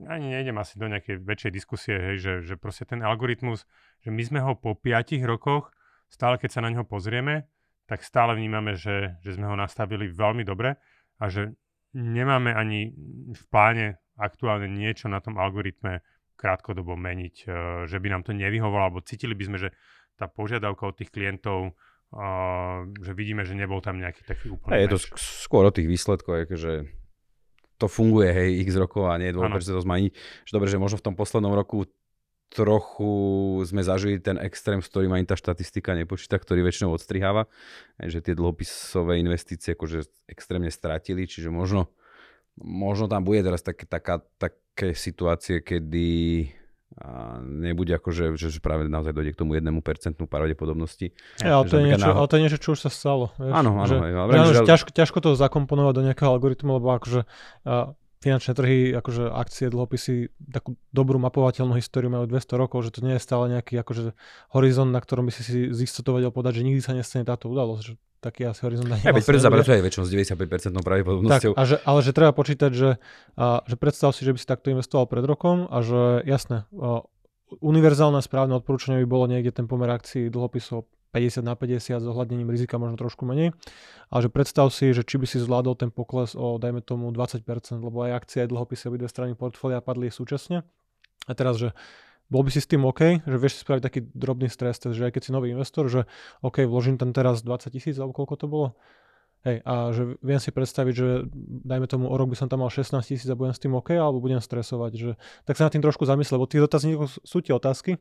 ani 0.07 0.27
nejdem 0.39 0.55
asi 0.55 0.79
do 0.79 0.87
nejakej 0.87 1.19
väčšej 1.19 1.51
diskusie, 1.51 1.99
hej, 1.99 2.17
že, 2.23 2.33
že 2.47 2.55
proste 2.55 2.87
ten 2.87 3.03
algoritmus, 3.03 3.67
že 4.07 4.15
my 4.15 4.23
sme 4.23 4.39
ho 4.39 4.55
po 4.55 4.79
5 4.79 5.19
rokoch, 5.27 5.75
stále 6.07 6.39
keď 6.39 6.51
sa 6.55 6.61
na 6.63 6.71
neho 6.71 6.87
pozrieme, 6.87 7.51
tak 7.93 8.09
stále 8.09 8.33
vnímame, 8.33 8.73
že, 8.73 9.21
že 9.21 9.37
sme 9.37 9.53
ho 9.53 9.53
nastavili 9.53 10.09
veľmi 10.09 10.49
dobre 10.49 10.81
a 11.21 11.29
že 11.29 11.53
nemáme 11.93 12.57
ani 12.57 12.89
v 13.37 13.43
pláne 13.53 14.01
aktuálne 14.17 14.65
niečo 14.65 15.13
na 15.13 15.21
tom 15.21 15.37
algoritme 15.37 16.01
krátkodobo 16.41 16.97
meniť, 16.97 17.35
e, 17.45 17.47
že 17.85 18.01
by 18.01 18.09
nám 18.09 18.23
to 18.25 18.33
nevyhovalo, 18.33 18.89
alebo 18.89 19.05
cítili 19.05 19.37
by 19.37 19.45
sme, 19.45 19.59
že 19.61 19.69
tá 20.17 20.25
požiadavka 20.25 20.89
od 20.89 20.97
tých 20.97 21.13
klientov, 21.13 21.69
e, 21.69 21.73
že 22.97 23.13
vidíme, 23.13 23.45
že 23.45 23.53
nebol 23.53 23.85
tam 23.85 24.01
nejaký 24.01 24.25
taký 24.25 24.57
úplný 24.57 24.73
Je 24.73 24.89
to 24.89 25.01
skôr 25.21 25.69
o 25.69 25.73
tých 25.77 25.85
výsledkoch, 25.85 26.49
že 26.49 26.89
to 27.77 27.93
funguje, 27.93 28.33
hej, 28.33 28.49
x 28.65 28.81
rokov 28.81 29.13
a 29.13 29.21
nie 29.21 29.29
je 29.29 29.37
dôvod, 29.37 29.61
že 29.61 29.77
to 29.77 29.85
zmení. 29.85 30.17
Že 30.49 30.53
dobre, 30.57 30.69
že 30.73 30.81
možno 30.81 30.97
v 30.97 31.13
tom 31.13 31.15
poslednom 31.19 31.53
roku 31.53 31.85
trochu 32.53 33.13
sme 33.65 33.81
zažili 33.81 34.21
ten 34.21 34.37
extrém, 34.37 34.85
s 34.85 34.93
ktorým 34.93 35.17
ani 35.17 35.25
tá 35.25 35.35
štatistika 35.35 35.97
nepočíta, 35.97 36.37
ktorý 36.37 36.61
väčšinou 36.61 36.93
odstriháva, 36.93 37.49
že 37.97 38.21
tie 38.21 38.37
dlhopisové 38.37 39.17
investície 39.19 39.73
akože 39.73 40.05
extrémne 40.29 40.69
stratili, 40.69 41.25
čiže 41.25 41.49
možno, 41.49 41.89
možno 42.61 43.09
tam 43.09 43.25
bude 43.25 43.41
teraz 43.41 43.65
také, 43.65 43.89
taká, 43.89 44.21
také 44.37 44.93
situácie, 44.93 45.65
kedy 45.65 46.53
a 47.01 47.41
nebude 47.41 47.97
akože, 47.97 48.37
že 48.37 48.61
práve 48.61 48.85
naozaj 48.85 49.17
dojde 49.17 49.33
k 49.33 49.41
tomu 49.41 49.57
jednému 49.57 49.81
percentnú 49.81 50.29
pravdepodobnosti. 50.29 51.17
Ja, 51.41 51.57
ale, 51.57 51.65
to 51.65 51.81
je 51.81 51.85
niečo, 51.89 52.11
ale 52.13 52.29
to 52.29 52.37
je 52.37 52.43
niečo, 52.45 52.59
čo 52.61 52.77
už 52.77 52.85
sa 52.85 52.91
stalo. 52.93 53.33
Vieš? 53.41 53.49
Áno, 53.49 53.71
áno. 53.81 53.89
Že, 53.89 53.97
ale, 54.13 54.31
že, 54.37 54.55
že, 54.61 54.63
ťažko, 54.69 54.91
ťažko 54.93 55.19
to 55.25 55.31
zakomponovať 55.33 55.93
do 55.97 56.03
nejakého 56.05 56.29
algoritmu, 56.29 56.71
lebo 56.77 56.93
akože 56.93 57.25
a, 57.65 57.97
finančné 58.23 58.55
trhy, 58.55 58.95
akože 58.95 59.27
akcie, 59.35 59.67
dlhopisy, 59.67 60.31
takú 60.47 60.79
dobrú 60.95 61.19
mapovateľnú 61.19 61.75
históriu 61.75 62.09
majú 62.09 62.31
200 62.31 62.55
rokov, 62.55 62.87
že 62.87 62.95
to 62.95 63.03
nie 63.03 63.19
je 63.19 63.23
stále 63.23 63.51
nejaký 63.51 63.75
akože 63.83 64.15
horizont, 64.55 64.95
na 64.95 65.03
ktorom 65.03 65.27
by 65.27 65.33
si 65.35 65.43
si 65.43 65.59
z 65.75 65.79
istotou 65.83 66.15
vedel 66.15 66.31
povedať, 66.31 66.63
že 66.63 66.67
nikdy 66.71 66.81
sa 66.81 66.95
nestane 66.95 67.27
táto 67.27 67.51
udalosť. 67.51 67.83
Že 67.83 67.95
taký 68.23 68.47
asi 68.47 68.63
horizont 68.63 68.87
ani 68.87 69.03
ja, 69.03 69.11
vlastne 69.11 69.35
preto 69.35 69.43
zapracuje 69.43 69.83
väčšinou 69.83 70.05
s 70.07 70.11
95% 70.15 70.87
pravdepodobnosťou. 70.87 71.53
Tak, 71.53 71.59
a 71.59 71.63
že, 71.67 71.77
ale 71.83 71.99
že 72.07 72.13
treba 72.15 72.31
počítať, 72.31 72.71
že, 72.71 72.91
a, 73.35 73.67
že 73.67 73.75
predstav 73.75 74.15
si, 74.15 74.23
že 74.23 74.31
by 74.31 74.39
si 74.39 74.47
takto 74.47 74.71
investoval 74.71 75.11
pred 75.11 75.27
rokom 75.27 75.67
a 75.67 75.83
že 75.83 76.23
jasné, 76.23 76.71
a, 76.71 77.03
univerzálne 77.59 78.23
správne 78.23 78.55
odporúčanie 78.57 79.03
by 79.03 79.09
bolo 79.11 79.27
niekde 79.27 79.51
ten 79.51 79.67
pomer 79.67 79.91
akcií 79.91 80.31
dlhopisov 80.31 80.87
50 81.13 81.45
na 81.45 81.53
50 81.53 82.01
s 82.01 82.07
ohľadnením 82.09 82.49
rizika 82.49 82.81
možno 82.81 82.97
trošku 82.97 83.29
menej. 83.29 83.53
Ale 84.09 84.21
že 84.25 84.31
predstav 84.33 84.73
si, 84.73 84.97
že 84.97 85.05
či 85.05 85.21
by 85.21 85.27
si 85.29 85.37
zvládol 85.39 85.77
ten 85.77 85.91
pokles 85.93 86.33
o 86.33 86.57
dajme 86.57 86.81
tomu 86.81 87.13
20%, 87.13 87.45
lebo 87.85 88.09
aj 88.09 88.25
akcie, 88.25 88.43
aj 88.43 88.51
dlhopisy 88.51 88.89
obidve 88.89 89.13
strany 89.13 89.37
portfólia 89.37 89.85
padli 89.85 90.09
súčasne. 90.09 90.65
A 91.29 91.33
teraz, 91.37 91.61
že 91.61 91.77
bol 92.33 92.41
by 92.41 92.51
si 92.51 92.65
s 92.65 92.67
tým 92.67 92.83
OK, 92.89 93.29
že 93.29 93.37
vieš 93.37 93.61
si 93.61 93.69
spraviť 93.69 93.83
taký 93.85 94.01
drobný 94.17 94.49
stres 94.49 94.81
test, 94.81 94.97
že 94.97 95.05
aj 95.05 95.13
keď 95.13 95.23
si 95.29 95.31
nový 95.37 95.53
investor, 95.53 95.85
že 95.93 96.09
OK, 96.41 96.65
vložím 96.65 96.97
tam 96.97 97.13
teraz 97.13 97.45
20 97.45 97.69
tisíc, 97.69 98.01
alebo 98.01 98.17
koľko 98.17 98.35
to 98.41 98.47
bolo, 98.49 98.69
Hej, 99.43 99.59
a 99.67 99.91
že 99.91 100.15
viem 100.23 100.39
si 100.39 100.55
predstaviť, 100.55 100.95
že 100.95 101.27
dajme 101.67 101.91
tomu 101.91 102.07
o 102.07 102.15
rok 102.15 102.31
by 102.31 102.39
som 102.39 102.47
tam 102.47 102.63
mal 102.63 102.71
16 102.71 102.95
tisíc 103.03 103.27
a 103.27 103.35
budem 103.35 103.51
s 103.51 103.59
tým 103.59 103.75
OK, 103.75 103.91
alebo 103.91 104.23
budem 104.23 104.39
stresovať. 104.39 104.93
Že, 104.95 105.11
tak 105.43 105.59
sa 105.59 105.67
na 105.67 105.75
tým 105.75 105.83
trošku 105.83 106.07
zamyslel, 106.07 106.39
lebo 106.39 106.47
tých 106.47 106.63
dotazníkov 106.63 107.19
sú 107.27 107.43
tie 107.43 107.51
otázky, 107.51 107.99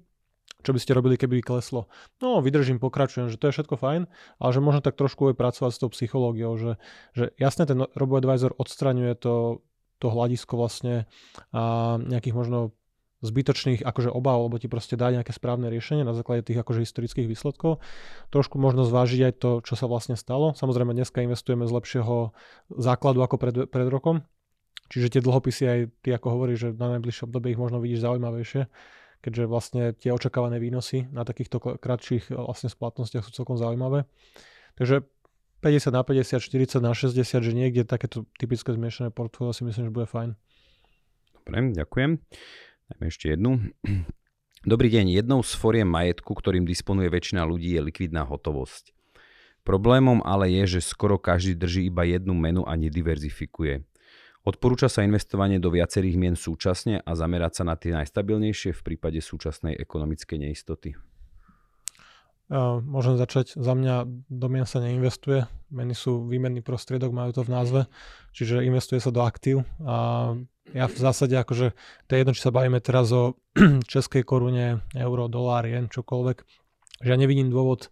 čo 0.61 0.71
by 0.71 0.79
ste 0.79 0.95
robili, 0.95 1.17
keby 1.17 1.41
kleslo. 1.41 1.89
No, 2.21 2.39
vydržím, 2.39 2.77
pokračujem, 2.77 3.27
že 3.27 3.37
to 3.37 3.49
je 3.49 3.55
všetko 3.59 3.75
fajn, 3.77 4.01
ale 4.37 4.49
že 4.53 4.61
možno 4.61 4.81
tak 4.85 4.97
trošku 4.97 5.33
aj 5.33 5.35
pracovať 5.35 5.71
s 5.73 5.81
tou 5.81 5.89
psychológiou, 5.91 6.53
že, 6.57 6.71
že 7.17 7.33
jasne 7.41 7.65
ten 7.65 7.81
RoboAdvisor 7.97 8.55
odstraňuje 8.55 9.13
to, 9.17 9.65
to 10.01 10.07
hľadisko 10.09 10.57
vlastne 10.57 11.05
a 11.53 11.97
nejakých 12.01 12.35
možno 12.37 12.73
zbytočných 13.21 13.85
akože 13.85 14.09
obav, 14.09 14.49
lebo 14.49 14.57
ti 14.57 14.65
proste 14.65 14.97
dá 14.97 15.13
nejaké 15.13 15.29
správne 15.29 15.69
riešenie 15.69 16.01
na 16.01 16.17
základe 16.17 16.41
tých 16.41 16.57
akože 16.57 16.81
historických 16.81 17.29
výsledkov. 17.29 17.77
Trošku 18.33 18.57
možno 18.57 18.81
zvážiť 18.81 19.21
aj 19.29 19.33
to, 19.37 19.51
čo 19.61 19.77
sa 19.77 19.85
vlastne 19.85 20.17
stalo. 20.17 20.57
Samozrejme 20.57 20.97
dneska 20.97 21.21
investujeme 21.21 21.69
z 21.69 21.71
lepšieho 21.77 22.33
základu 22.73 23.21
ako 23.21 23.37
pred, 23.37 23.55
pred 23.69 23.87
rokom. 23.93 24.25
Čiže 24.89 25.17
tie 25.17 25.21
dlhopisy 25.23 25.63
aj 25.69 25.79
ty 26.03 26.09
ako 26.11 26.27
hovoríš, 26.35 26.57
že 26.59 26.69
na 26.75 26.97
najbližšie 26.97 27.29
obdobie 27.29 27.53
ich 27.53 27.61
možno 27.61 27.79
vidíš 27.79 28.03
zaujímavejšie 28.03 28.67
keďže 29.21 29.43
vlastne 29.45 29.83
tie 29.95 30.09
očakávané 30.11 30.57
výnosy 30.57 31.07
na 31.13 31.21
takýchto 31.21 31.61
kratších 31.61 32.33
e, 32.33 32.37
vlastne 32.37 32.67
splatnostiach 32.67 33.23
sú 33.25 33.31
celkom 33.31 33.55
zaujímavé. 33.55 34.09
Takže 34.75 35.05
50 35.61 35.93
na 35.93 36.01
50, 36.01 36.41
40 36.41 36.81
na 36.81 36.93
60, 36.97 37.21
že 37.21 37.51
niekde 37.53 37.85
takéto 37.85 38.25
typické 38.41 38.73
zmiešané 38.73 39.13
portfólio 39.13 39.53
si 39.53 39.61
myslím, 39.61 39.89
že 39.89 39.93
bude 39.93 40.09
fajn. 40.09 40.33
Dobre, 41.37 41.57
ďakujem. 41.77 42.11
Dajme 42.89 43.05
ešte 43.05 43.25
jednu. 43.37 43.61
Dobrý 44.61 44.93
deň, 44.93 45.09
jednou 45.09 45.41
z 45.41 45.57
foriem 45.57 45.89
majetku, 45.89 46.37
ktorým 46.37 46.65
disponuje 46.69 47.09
väčšina 47.09 47.41
ľudí, 47.45 47.73
je 47.73 47.81
likvidná 47.81 48.25
hotovosť. 48.25 48.93
Problémom 49.61 50.25
ale 50.25 50.49
je, 50.49 50.77
že 50.77 50.85
skoro 50.85 51.21
každý 51.21 51.53
drží 51.53 51.93
iba 51.93 52.05
jednu 52.05 52.33
menu 52.33 52.61
a 52.65 52.73
nediverzifikuje. 52.73 53.85
Odporúča 54.41 54.89
sa 54.89 55.05
investovanie 55.05 55.61
do 55.61 55.69
viacerých 55.69 56.17
mien 56.17 56.33
súčasne 56.33 57.05
a 57.05 57.11
zamerať 57.13 57.61
sa 57.61 57.63
na 57.63 57.77
tie 57.77 57.93
najstabilnejšie 57.93 58.73
v 58.73 58.81
prípade 58.81 59.21
súčasnej 59.21 59.77
ekonomickej 59.77 60.37
neistoty. 60.41 60.97
Uh, 62.51 62.83
môžem 62.83 63.15
začať. 63.15 63.55
Za 63.55 63.71
mňa 63.77 64.27
do 64.27 64.47
mien 64.51 64.67
sa 64.67 64.83
neinvestuje. 64.83 65.47
Meny 65.71 65.95
sú 65.95 66.27
výmenný 66.27 66.59
prostriedok, 66.59 67.15
majú 67.15 67.31
to 67.31 67.47
v 67.47 67.53
názve, 67.53 67.81
čiže 68.35 68.65
investuje 68.67 68.99
sa 68.99 69.07
do 69.07 69.23
aktív 69.23 69.63
a 69.87 70.35
ja 70.71 70.85
v 70.87 70.97
zásade 70.97 71.35
akože, 71.35 71.73
to 72.07 72.09
je 72.11 72.19
jedno, 72.21 72.35
či 72.35 72.43
sa 72.43 72.51
bavíme 72.51 72.79
teraz 72.83 73.11
o 73.11 73.39
českej 73.91 74.27
korune, 74.27 74.83
euro, 74.95 75.31
dolár, 75.31 75.63
jen, 75.67 75.87
čokoľvek, 75.87 76.37
že 77.01 77.09
ja 77.13 77.17
nevidím 77.17 77.49
dôvod 77.49 77.89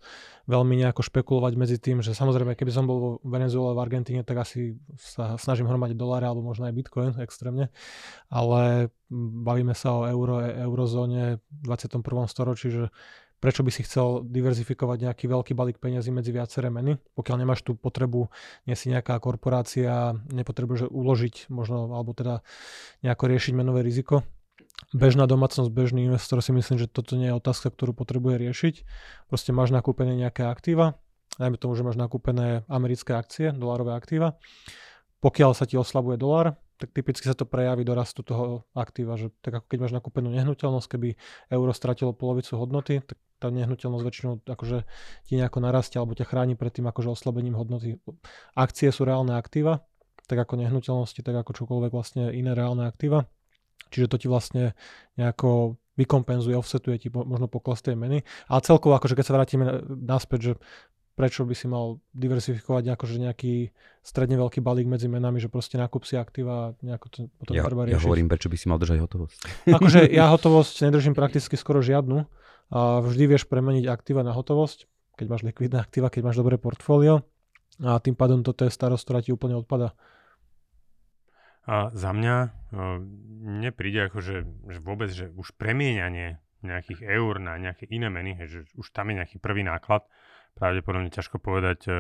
veľmi 0.50 0.82
nejako 0.82 1.06
špekulovať 1.06 1.54
medzi 1.54 1.78
tým, 1.78 2.02
že 2.02 2.18
samozrejme, 2.18 2.58
keby 2.58 2.72
som 2.74 2.90
bol 2.90 2.98
vo 2.98 3.12
Venezuele, 3.22 3.78
v 3.78 3.84
Argentíne, 3.86 4.26
tak 4.26 4.42
asi 4.42 4.82
sa 4.98 5.38
snažím 5.38 5.70
hromadiť 5.70 5.94
doláre 5.94 6.26
alebo 6.26 6.42
možno 6.42 6.66
aj 6.66 6.74
bitcoin 6.74 7.14
extrémne, 7.22 7.70
ale 8.34 8.90
bavíme 9.14 9.78
sa 9.78 9.94
o 9.94 10.10
euro, 10.10 10.42
eurozóne 10.42 11.38
v 11.38 11.62
21. 11.70 12.02
storočí, 12.26 12.74
že 12.74 12.90
prečo 13.40 13.62
by 13.62 13.72
si 13.72 13.86
chcel 13.86 14.26
diverzifikovať 14.28 14.98
nejaký 15.06 15.26
veľký 15.30 15.54
balík 15.56 15.78
peniazy 15.78 16.12
medzi 16.12 16.34
viaceré 16.36 16.74
meny, 16.74 17.00
pokiaľ 17.16 17.36
nemáš 17.40 17.64
tú 17.64 17.78
potrebu, 17.78 18.28
nie 18.68 18.76
si 18.76 18.92
nejaká 18.92 19.16
korporácia, 19.22 20.18
nepotrebuješ 20.34 20.92
uložiť 20.92 21.48
možno, 21.54 21.94
alebo 21.94 22.12
teda 22.12 22.44
nejako 23.06 23.24
riešiť 23.32 23.54
menové 23.56 23.86
riziko. 23.86 24.26
Bežná 24.90 25.30
domácnosť, 25.30 25.70
bežný 25.70 26.10
investor 26.10 26.42
si 26.42 26.50
myslím, 26.50 26.82
že 26.82 26.90
toto 26.90 27.14
nie 27.14 27.30
je 27.30 27.38
otázka, 27.38 27.70
ktorú 27.70 27.94
potrebuje 27.94 28.42
riešiť. 28.42 28.76
Proste 29.30 29.54
máš 29.54 29.70
nakúpené 29.70 30.18
nejaké 30.18 30.48
aktíva, 30.48 30.98
najmä 31.38 31.62
tomu, 31.62 31.78
že 31.78 31.86
máš 31.86 32.00
nakúpené 32.00 32.66
americké 32.66 33.14
akcie, 33.14 33.54
dolárové 33.54 33.94
aktíva. 33.94 34.40
Pokiaľ 35.20 35.52
sa 35.54 35.68
ti 35.68 35.76
oslabuje 35.76 36.16
dolár, 36.16 36.56
tak 36.80 36.96
typicky 36.96 37.28
sa 37.28 37.36
to 37.36 37.44
prejaví 37.44 37.84
do 37.84 37.92
rastu 37.92 38.24
toho 38.24 38.64
aktíva, 38.72 39.20
že 39.20 39.36
tak 39.44 39.60
ako 39.62 39.66
keď 39.68 39.78
máš 39.84 39.94
nakúpenú 40.00 40.32
nehnuteľnosť, 40.32 40.88
keby 40.88 41.10
euro 41.52 41.76
stratilo 41.76 42.16
polovicu 42.16 42.56
hodnoty, 42.56 43.04
tak 43.04 43.20
tá 43.40 43.52
nehnuteľnosť 43.52 44.04
väčšinou 44.04 44.34
akože 44.48 44.88
ti 45.28 45.34
nejako 45.36 45.60
narastie 45.60 46.00
alebo 46.00 46.16
ťa 46.16 46.28
chráni 46.28 46.56
pred 46.56 46.72
tým 46.72 46.88
akože 46.88 47.12
oslabením 47.12 47.60
hodnoty. 47.60 48.00
Akcie 48.56 48.96
sú 48.96 49.04
reálne 49.04 49.36
aktíva, 49.36 49.84
tak 50.28 50.40
ako 50.40 50.56
nehnuteľnosti, 50.56 51.20
tak 51.20 51.36
ako 51.36 51.52
čokoľvek 51.56 51.92
vlastne 51.92 52.32
iné 52.32 52.56
reálne 52.56 52.88
aktíva. 52.88 53.28
Čiže 53.90 54.10
to 54.10 54.18
ti 54.22 54.28
vlastne 54.30 54.78
nejako 55.18 55.78
vykompenzuje, 56.00 56.56
offsetuje 56.56 56.96
ti 56.96 57.08
možno 57.12 57.52
pokles 57.52 57.84
tej 57.84 58.00
meny. 58.00 58.24
Ale 58.48 58.60
celkovo, 58.64 58.96
akože 58.96 59.20
keď 59.20 59.26
sa 59.26 59.36
vrátime 59.36 59.66
naspäť, 59.90 60.40
že 60.40 60.54
prečo 61.20 61.44
by 61.44 61.52
si 61.52 61.68
mal 61.68 62.00
diversifikovať 62.16 62.96
akože 62.96 63.20
nejaký 63.20 63.76
stredne 64.00 64.40
veľký 64.40 64.64
balík 64.64 64.88
medzi 64.88 65.12
menami, 65.12 65.44
že 65.44 65.52
proste 65.52 65.76
nákup 65.76 66.08
si 66.08 66.16
aktíva 66.16 66.54
a 66.56 66.66
nejako 66.80 67.08
to 67.12 67.18
potom 67.36 67.60
ja, 67.60 67.68
treba 67.68 67.84
riešiť. 67.84 68.00
Ja 68.00 68.08
hovorím, 68.08 68.32
prečo 68.32 68.48
by 68.48 68.56
si 68.56 68.72
mal 68.72 68.80
držať 68.80 69.04
hotovosť. 69.04 69.40
Akože 69.76 70.08
ja 70.08 70.30
hotovosť 70.40 70.88
nedržím 70.88 71.12
prakticky 71.12 71.60
skoro 71.60 71.84
žiadnu, 71.84 72.24
a 72.70 73.02
vždy 73.02 73.36
vieš 73.36 73.50
premeniť 73.50 73.90
aktíva 73.90 74.22
na 74.22 74.30
hotovosť, 74.30 74.86
keď 75.18 75.28
máš 75.28 75.44
likvidné 75.44 75.82
aktíva, 75.82 76.14
keď 76.14 76.22
máš 76.22 76.38
dobré 76.38 76.62
portfólio 76.62 77.26
a 77.82 77.98
tým 77.98 78.14
pádom 78.14 78.46
toto 78.46 78.64
je 78.64 78.72
starosť, 78.72 79.04
ktorá 79.04 79.20
ti 79.26 79.34
úplne 79.34 79.58
odpada. 79.58 79.98
A 81.68 81.92
za 81.92 82.12
mňa 82.16 82.36
mne 83.40 83.72
príde 83.74 84.08
ako, 84.10 84.20
že, 84.22 84.38
že 84.70 84.80
vôbec, 84.80 85.10
že 85.10 85.34
už 85.34 85.58
premieňanie 85.58 86.40
nejakých 86.60 87.02
eur 87.08 87.40
na 87.40 87.56
nejaké 87.56 87.88
iné 87.88 88.12
meny, 88.12 88.36
že 88.46 88.68
už 88.76 88.92
tam 88.92 89.12
je 89.12 89.24
nejaký 89.24 89.40
prvý 89.40 89.64
náklad, 89.64 90.04
pravdepodobne 90.60 91.08
ťažko 91.08 91.40
povedať, 91.40 91.88
e, 91.88 91.92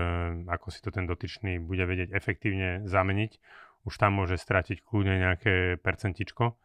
ako 0.52 0.68
si 0.68 0.84
to 0.84 0.92
ten 0.92 1.08
dotyčný 1.08 1.64
bude 1.64 1.88
vedieť 1.88 2.12
efektívne 2.12 2.84
zameniť. 2.84 3.40
Už 3.88 3.96
tam 3.96 4.20
môže 4.20 4.36
stratiť 4.36 4.84
kľudne 4.84 5.16
nejaké 5.16 5.80
percentičko. 5.80 6.60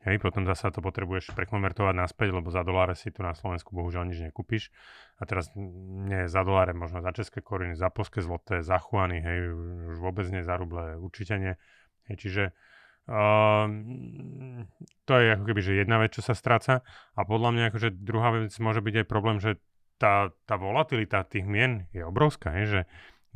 Hej, 0.00 0.16
potom 0.16 0.48
zasa 0.48 0.72
to 0.72 0.80
potrebuješ 0.80 1.36
prekonvertovať 1.36 1.92
naspäť, 1.92 2.32
lebo 2.32 2.48
za 2.48 2.64
doláre 2.64 2.96
si 2.96 3.12
tu 3.12 3.20
na 3.20 3.36
Slovensku 3.36 3.76
bohužiaľ 3.76 4.08
nič 4.08 4.24
nekúpiš. 4.24 4.72
A 5.20 5.28
teraz 5.28 5.52
nie 5.58 6.24
za 6.24 6.40
doláre, 6.40 6.72
možno 6.72 7.04
za 7.04 7.12
české 7.12 7.44
koruny, 7.44 7.76
za 7.76 7.92
polské 7.92 8.24
zloté, 8.24 8.64
za 8.64 8.80
chuany, 8.80 9.20
hej, 9.20 9.38
už 9.92 9.96
vôbec 10.00 10.24
nie 10.32 10.40
za 10.40 10.56
ruble, 10.56 10.96
určite 10.96 11.36
nie. 11.36 11.52
Čiže 12.08 12.56
uh, 13.10 13.66
to 15.04 15.12
je 15.18 15.26
ako 15.36 15.44
keby 15.44 15.60
že 15.60 15.72
jedna 15.82 16.00
vec, 16.00 16.16
čo 16.16 16.22
sa 16.24 16.32
stráca. 16.32 16.86
A 17.18 17.20
podľa 17.26 17.50
mňa 17.52 17.64
akože 17.74 17.88
druhá 18.00 18.32
vec 18.32 18.54
môže 18.62 18.80
byť 18.80 18.94
aj 19.04 19.06
problém, 19.06 19.36
že 19.42 19.60
tá, 20.00 20.32
tá 20.48 20.56
volatilita 20.56 21.28
tých 21.28 21.44
mien 21.44 21.84
je 21.92 22.00
obrovská, 22.00 22.56
hej, 22.56 22.66
že, 22.66 22.80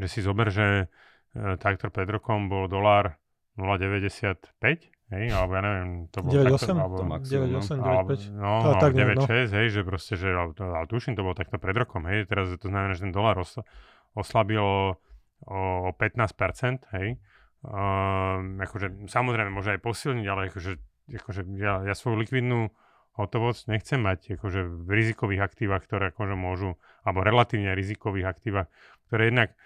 že 0.01 0.07
si 0.09 0.21
zober, 0.25 0.49
že 0.49 0.89
uh, 0.89 1.61
takto 1.61 1.93
pred 1.93 2.09
rokom 2.09 2.49
bol 2.49 2.71
dolár 2.71 3.21
0,95 3.61 4.95
Hej, 5.13 5.37
alebo 5.37 5.53
ja 5.53 5.63
neviem, 5.63 5.91
to 6.09 6.19
bolo 6.25 6.33
9, 6.33 6.49
takto, 6.49 6.73
8? 6.73 6.81
alebo, 6.81 6.95
to 6.97 7.05
maximum, 7.05 7.49
9, 7.55 7.61
8, 7.61 7.77
9, 7.77 8.35
5. 8.35 8.41
No, 8.41 8.53
no, 8.65 8.71
tak 8.81 8.93
9, 8.97 9.21
no. 9.21 9.25
6, 9.29 9.53
hej, 9.53 9.67
že 9.69 9.81
proste, 9.85 10.15
že, 10.17 10.29
ale, 10.33 10.51
ale 10.57 10.87
tuším, 10.89 11.13
to 11.13 11.23
bolo 11.23 11.37
takto 11.37 11.61
pred 11.61 11.77
rokom, 11.77 12.09
hej, 12.09 12.25
teraz 12.25 12.49
to 12.57 12.67
znamená, 12.73 12.97
že 12.97 13.05
ten 13.05 13.13
dolar 13.13 13.37
osla, 13.37 13.69
oslabil 14.17 14.65
o, 14.65 14.97
o 15.45 15.91
15%, 15.93 16.89
hej. 16.97 17.21
Um, 17.65 18.61
akože, 18.61 19.09
samozrejme, 19.09 19.49
môže 19.49 19.73
aj 19.73 19.81
posilniť, 19.81 20.27
ale 20.29 20.53
akože, 20.53 20.73
akože 21.17 21.41
ja, 21.57 21.81
ja 21.81 21.95
svoju 21.97 22.21
likvidnú 22.21 22.69
hotovosť 23.17 23.73
nechcem 23.73 24.05
mať 24.05 24.37
akože 24.37 24.85
v 24.85 24.89
rizikových 24.91 25.41
aktívach, 25.41 25.81
ktoré 25.87 26.13
akože 26.13 26.37
môžu, 26.37 26.77
alebo 27.09 27.25
relatívne 27.25 27.73
rizikových 27.73 28.27
aktívach, 28.27 28.69
ktoré 29.09 29.33
jednak 29.33 29.57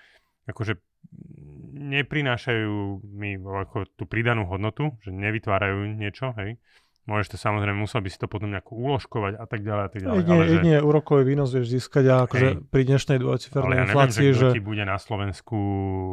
akože 0.46 0.78
neprinášajú 1.74 3.02
mi 3.02 3.34
ako 3.40 3.88
tú 3.96 4.04
pridanú 4.04 4.46
hodnotu, 4.46 4.94
že 5.02 5.10
nevytvárajú 5.10 5.90
niečo, 5.96 6.36
hej. 6.38 6.60
Môžeš 7.08 7.32
to 7.32 7.36
samozrejme, 7.40 7.80
musel 7.80 8.04
by 8.04 8.12
si 8.12 8.20
to 8.20 8.28
potom 8.28 8.52
nejako 8.52 8.76
uložkovať 8.76 9.40
a 9.40 9.48
tak 9.48 9.64
ďalej 9.64 9.82
a 9.82 9.88
tak 9.88 10.00
ďalej. 10.04 10.16
Jedine, 10.20 10.36
ale 10.36 10.44
jedine 10.44 10.76
že... 10.76 10.84
úrokový 10.84 11.22
výnos 11.24 11.48
vieš 11.56 11.66
získať 11.80 12.04
a 12.12 12.14
akože 12.28 12.48
hej, 12.52 12.68
pri 12.68 12.82
dnešnej 12.84 13.18
dvojcifernej 13.24 13.76
ja 13.80 13.84
inflácii, 13.88 14.28
že... 14.36 14.46
ti 14.52 14.60
bude 14.60 14.84
na 14.84 15.00
Slovensku 15.00 15.56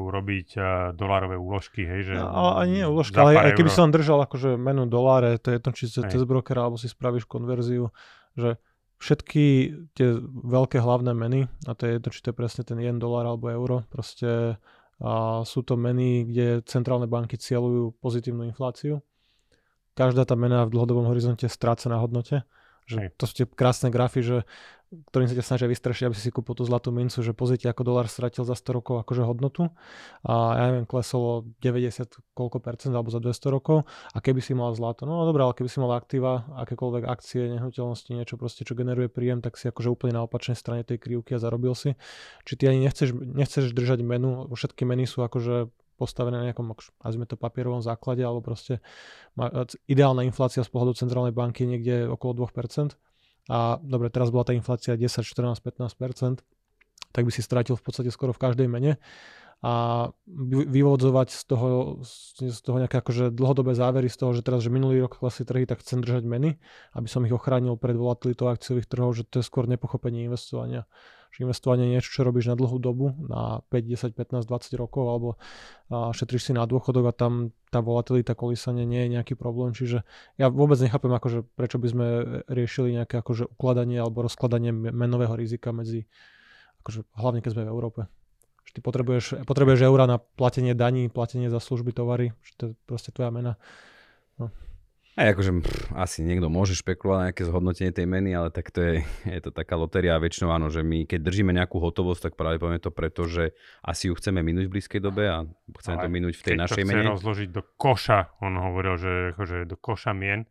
robiť 0.08 0.50
uh, 0.56 0.66
dolárové 0.96 1.36
úložky, 1.36 1.84
hej, 1.84 2.08
že... 2.08 2.14
No, 2.16 2.32
ale 2.32 2.52
ani 2.64 2.72
nie 2.80 2.86
úložky, 2.88 3.20
ale 3.20 3.36
aj 3.36 3.60
keby 3.60 3.72
som 3.76 3.92
držal 3.92 4.24
akože 4.24 4.56
menu 4.56 4.88
doláre, 4.88 5.36
to 5.36 5.52
je 5.52 5.60
jedno, 5.60 5.72
či 5.76 5.84
cez 5.92 6.24
brokera, 6.24 6.64
alebo 6.64 6.80
si 6.80 6.88
spravíš 6.88 7.28
konverziu, 7.28 7.92
že 8.40 8.56
všetky 9.04 9.46
tie 10.00 10.16
veľké 10.48 10.80
hlavné 10.80 11.12
meny, 11.12 11.52
a 11.68 11.76
to 11.76 11.92
je 11.92 12.00
jedno, 12.00 12.10
či 12.16 12.24
to 12.24 12.32
je 12.32 12.40
presne 12.40 12.64
ten 12.64 12.80
1 12.80 13.04
dolár 13.04 13.28
alebo 13.28 13.52
euro, 13.52 13.84
proste 13.92 14.56
a 15.04 15.44
sú 15.44 15.60
to 15.68 15.76
meny, 15.76 16.24
kde 16.24 16.64
centrálne 16.64 17.04
banky 17.04 17.36
cieľujú 17.36 18.00
pozitívnu 18.00 18.48
infláciu. 18.48 19.04
Každá 19.96 20.28
tá 20.28 20.36
mena 20.36 20.68
v 20.68 20.76
dlhodobom 20.76 21.08
horizonte 21.08 21.48
stráca 21.48 21.88
na 21.88 22.04
hodnote. 22.04 22.44
Že 22.86 23.16
to 23.18 23.24
sú 23.26 23.34
tie 23.34 23.46
krásne 23.50 23.90
grafy, 23.90 24.22
že 24.22 24.38
ktorým 24.94 25.28
sa 25.28 25.36
ťa 25.36 25.46
snažia 25.46 25.68
vystrašiť, 25.68 26.04
aby 26.08 26.16
si 26.16 26.30
si 26.30 26.32
kúpil 26.32 26.54
tú 26.54 26.64
zlatú 26.64 26.94
mincu, 26.94 27.20
že 27.20 27.34
pozrite, 27.34 27.66
ako 27.68 27.82
dolár 27.82 28.08
stratil 28.08 28.46
za 28.46 28.54
100 28.54 28.78
rokov 28.78 29.02
akože 29.02 29.26
hodnotu 29.26 29.74
a 30.22 30.34
ja 30.56 30.64
neviem, 30.72 30.86
klesolo 30.86 31.50
90 31.60 32.22
koľko 32.38 32.58
percent 32.62 32.94
alebo 32.94 33.10
za 33.10 33.18
200 33.20 33.50
rokov 33.50 33.90
a 34.14 34.18
keby 34.22 34.40
si 34.40 34.54
mal 34.54 34.72
zlato, 34.78 35.10
no 35.10 35.26
dobré, 35.26 35.42
ale 35.42 35.58
keby 35.58 35.70
si 35.70 35.82
mal 35.82 35.92
aktíva, 35.98 36.46
akékoľvek 36.64 37.04
akcie, 37.10 37.50
nehnuteľnosti, 37.58 38.10
niečo 38.14 38.36
proste, 38.38 38.62
čo 38.64 38.78
generuje 38.78 39.10
príjem, 39.10 39.42
tak 39.42 39.58
si 39.58 39.68
akože 39.68 39.90
úplne 39.90 40.22
na 40.22 40.24
opačnej 40.24 40.56
strane 40.56 40.86
tej 40.86 41.02
krivky 41.02 41.36
a 41.36 41.42
zarobil 41.42 41.74
si. 41.74 41.98
Či 42.46 42.54
ty 42.56 42.64
ani 42.70 42.86
nechceš, 42.86 43.12
nechceš 43.12 43.74
držať 43.74 44.06
menu, 44.06 44.48
všetky 44.54 44.86
meny 44.86 45.10
sú 45.10 45.26
akože 45.26 45.74
postavené 45.96 46.36
na 46.38 46.46
nejakom, 46.52 46.76
nazvime 47.02 47.26
to 47.26 47.40
papierovom 47.40 47.80
základe, 47.80 48.22
alebo 48.22 48.44
proste 48.44 48.84
ideálna 49.88 50.28
inflácia 50.28 50.62
z 50.62 50.70
pohľadu 50.70 51.00
centrálnej 51.00 51.32
banky 51.32 51.64
niekde 51.64 52.08
okolo 52.12 52.48
2%. 52.48 52.94
A 53.46 53.78
dobre, 53.80 54.10
teraz 54.10 54.34
bola 54.34 54.46
tá 54.46 54.54
inflácia 54.58 54.98
10, 54.98 55.22
14, 55.22 55.62
15%, 55.62 56.42
tak 57.14 57.24
by 57.24 57.32
si 57.32 57.42
stratil 57.46 57.78
v 57.78 57.84
podstate 57.86 58.10
skoro 58.12 58.36
v 58.36 58.42
každej 58.42 58.68
mene 58.68 58.98
a 59.66 59.74
vyvodzovať 60.70 61.34
z 61.34 61.42
toho, 61.50 61.98
z 62.38 62.60
toho 62.62 62.78
nejaké 62.78 63.02
akože 63.02 63.34
dlhodobé 63.34 63.74
závery 63.74 64.14
z 64.14 64.18
toho, 64.22 64.38
že 64.38 64.46
teraz, 64.46 64.62
že 64.62 64.70
minulý 64.70 65.02
rok 65.02 65.18
klesli 65.18 65.42
trhy, 65.42 65.66
tak 65.66 65.82
chcem 65.82 66.06
držať 66.06 66.22
meny, 66.22 66.62
aby 66.94 67.08
som 67.10 67.26
ich 67.26 67.34
ochránil 67.34 67.74
pred 67.74 67.98
volatilitou 67.98 68.46
akciových 68.46 68.86
trhov, 68.86 69.18
že 69.18 69.26
to 69.26 69.42
je 69.42 69.46
skôr 69.50 69.66
nepochopenie 69.66 70.30
investovania. 70.30 70.86
Že 71.34 71.50
investovanie 71.50 71.90
je 71.90 71.94
niečo, 71.98 72.14
čo 72.14 72.22
robíš 72.22 72.54
na 72.54 72.56
dlhú 72.62 72.78
dobu, 72.78 73.18
na 73.26 73.66
5, 73.74 74.14
10, 74.14 74.14
15, 74.14 74.46
20 74.46 74.78
rokov, 74.78 75.04
alebo 75.10 75.30
šetríš 75.90 76.46
si 76.46 76.54
na 76.54 76.70
dôchodok 76.70 77.10
a 77.10 77.18
tam 77.18 77.50
tá 77.74 77.82
volatilita 77.82 78.38
kolísania 78.38 78.86
nie 78.86 79.10
je 79.10 79.18
nejaký 79.18 79.34
problém. 79.34 79.74
Čiže 79.74 80.06
ja 80.38 80.54
vôbec 80.54 80.78
nechápem, 80.78 81.10
akože, 81.10 81.42
prečo 81.58 81.82
by 81.82 81.88
sme 81.90 82.08
riešili 82.54 83.02
nejaké 83.02 83.18
akože 83.18 83.50
ukladanie 83.58 83.98
alebo 83.98 84.30
rozkladanie 84.30 84.70
menového 84.72 85.34
rizika 85.34 85.74
medzi, 85.74 86.06
akože, 86.86 87.02
hlavne 87.18 87.42
keď 87.42 87.50
sme 87.58 87.66
v 87.66 87.74
Európe 87.74 88.02
ty 88.76 88.84
potrebuješ, 88.84 89.48
potrebuješ 89.48 89.88
eura 89.88 90.04
na 90.04 90.20
platenie 90.20 90.76
daní, 90.76 91.08
platenie 91.08 91.48
za 91.48 91.64
služby, 91.64 91.96
tovary, 91.96 92.36
že 92.44 92.52
to 92.60 92.64
je 92.68 92.72
proste 92.84 93.16
tvoja 93.16 93.32
mena. 93.32 93.56
No. 94.36 94.52
A 95.16 95.32
akože 95.32 95.64
pff, 95.64 95.96
asi 95.96 96.28
niekto 96.28 96.52
môže 96.52 96.76
špekulovať 96.76 97.16
na 97.16 97.26
nejaké 97.32 97.44
zhodnotenie 97.48 97.96
tej 97.96 98.04
meny, 98.04 98.36
ale 98.36 98.52
tak 98.52 98.68
to 98.76 98.84
je, 98.84 98.96
je 99.24 99.40
to 99.40 99.56
taká 99.56 99.80
lotéria 99.80 100.20
väčšinou 100.20 100.52
áno, 100.52 100.68
že 100.68 100.84
my 100.84 101.08
keď 101.08 101.24
držíme 101.24 101.56
nejakú 101.56 101.80
hotovosť, 101.80 102.28
tak 102.28 102.34
pravdepodobne 102.36 102.84
to 102.84 102.92
preto, 102.92 103.24
že 103.24 103.56
asi 103.80 104.12
ju 104.12 104.14
chceme 104.20 104.44
minúť 104.44 104.68
v 104.68 104.74
blízkej 104.76 105.00
dobe 105.00 105.24
a 105.32 105.48
chceme 105.80 105.96
ale 105.96 106.04
to 106.04 106.10
minúť 106.12 106.34
v 106.36 106.44
tej 106.44 106.58
našej 106.60 106.84
mene. 106.84 107.00
Keď 107.00 107.08
to 107.08 107.16
rozložiť 107.16 107.50
do 107.56 107.64
koša, 107.80 108.20
on 108.44 108.60
hovoril, 108.60 109.00
že 109.00 109.12
akože 109.32 109.58
do 109.64 109.80
koša 109.80 110.12
mien, 110.12 110.44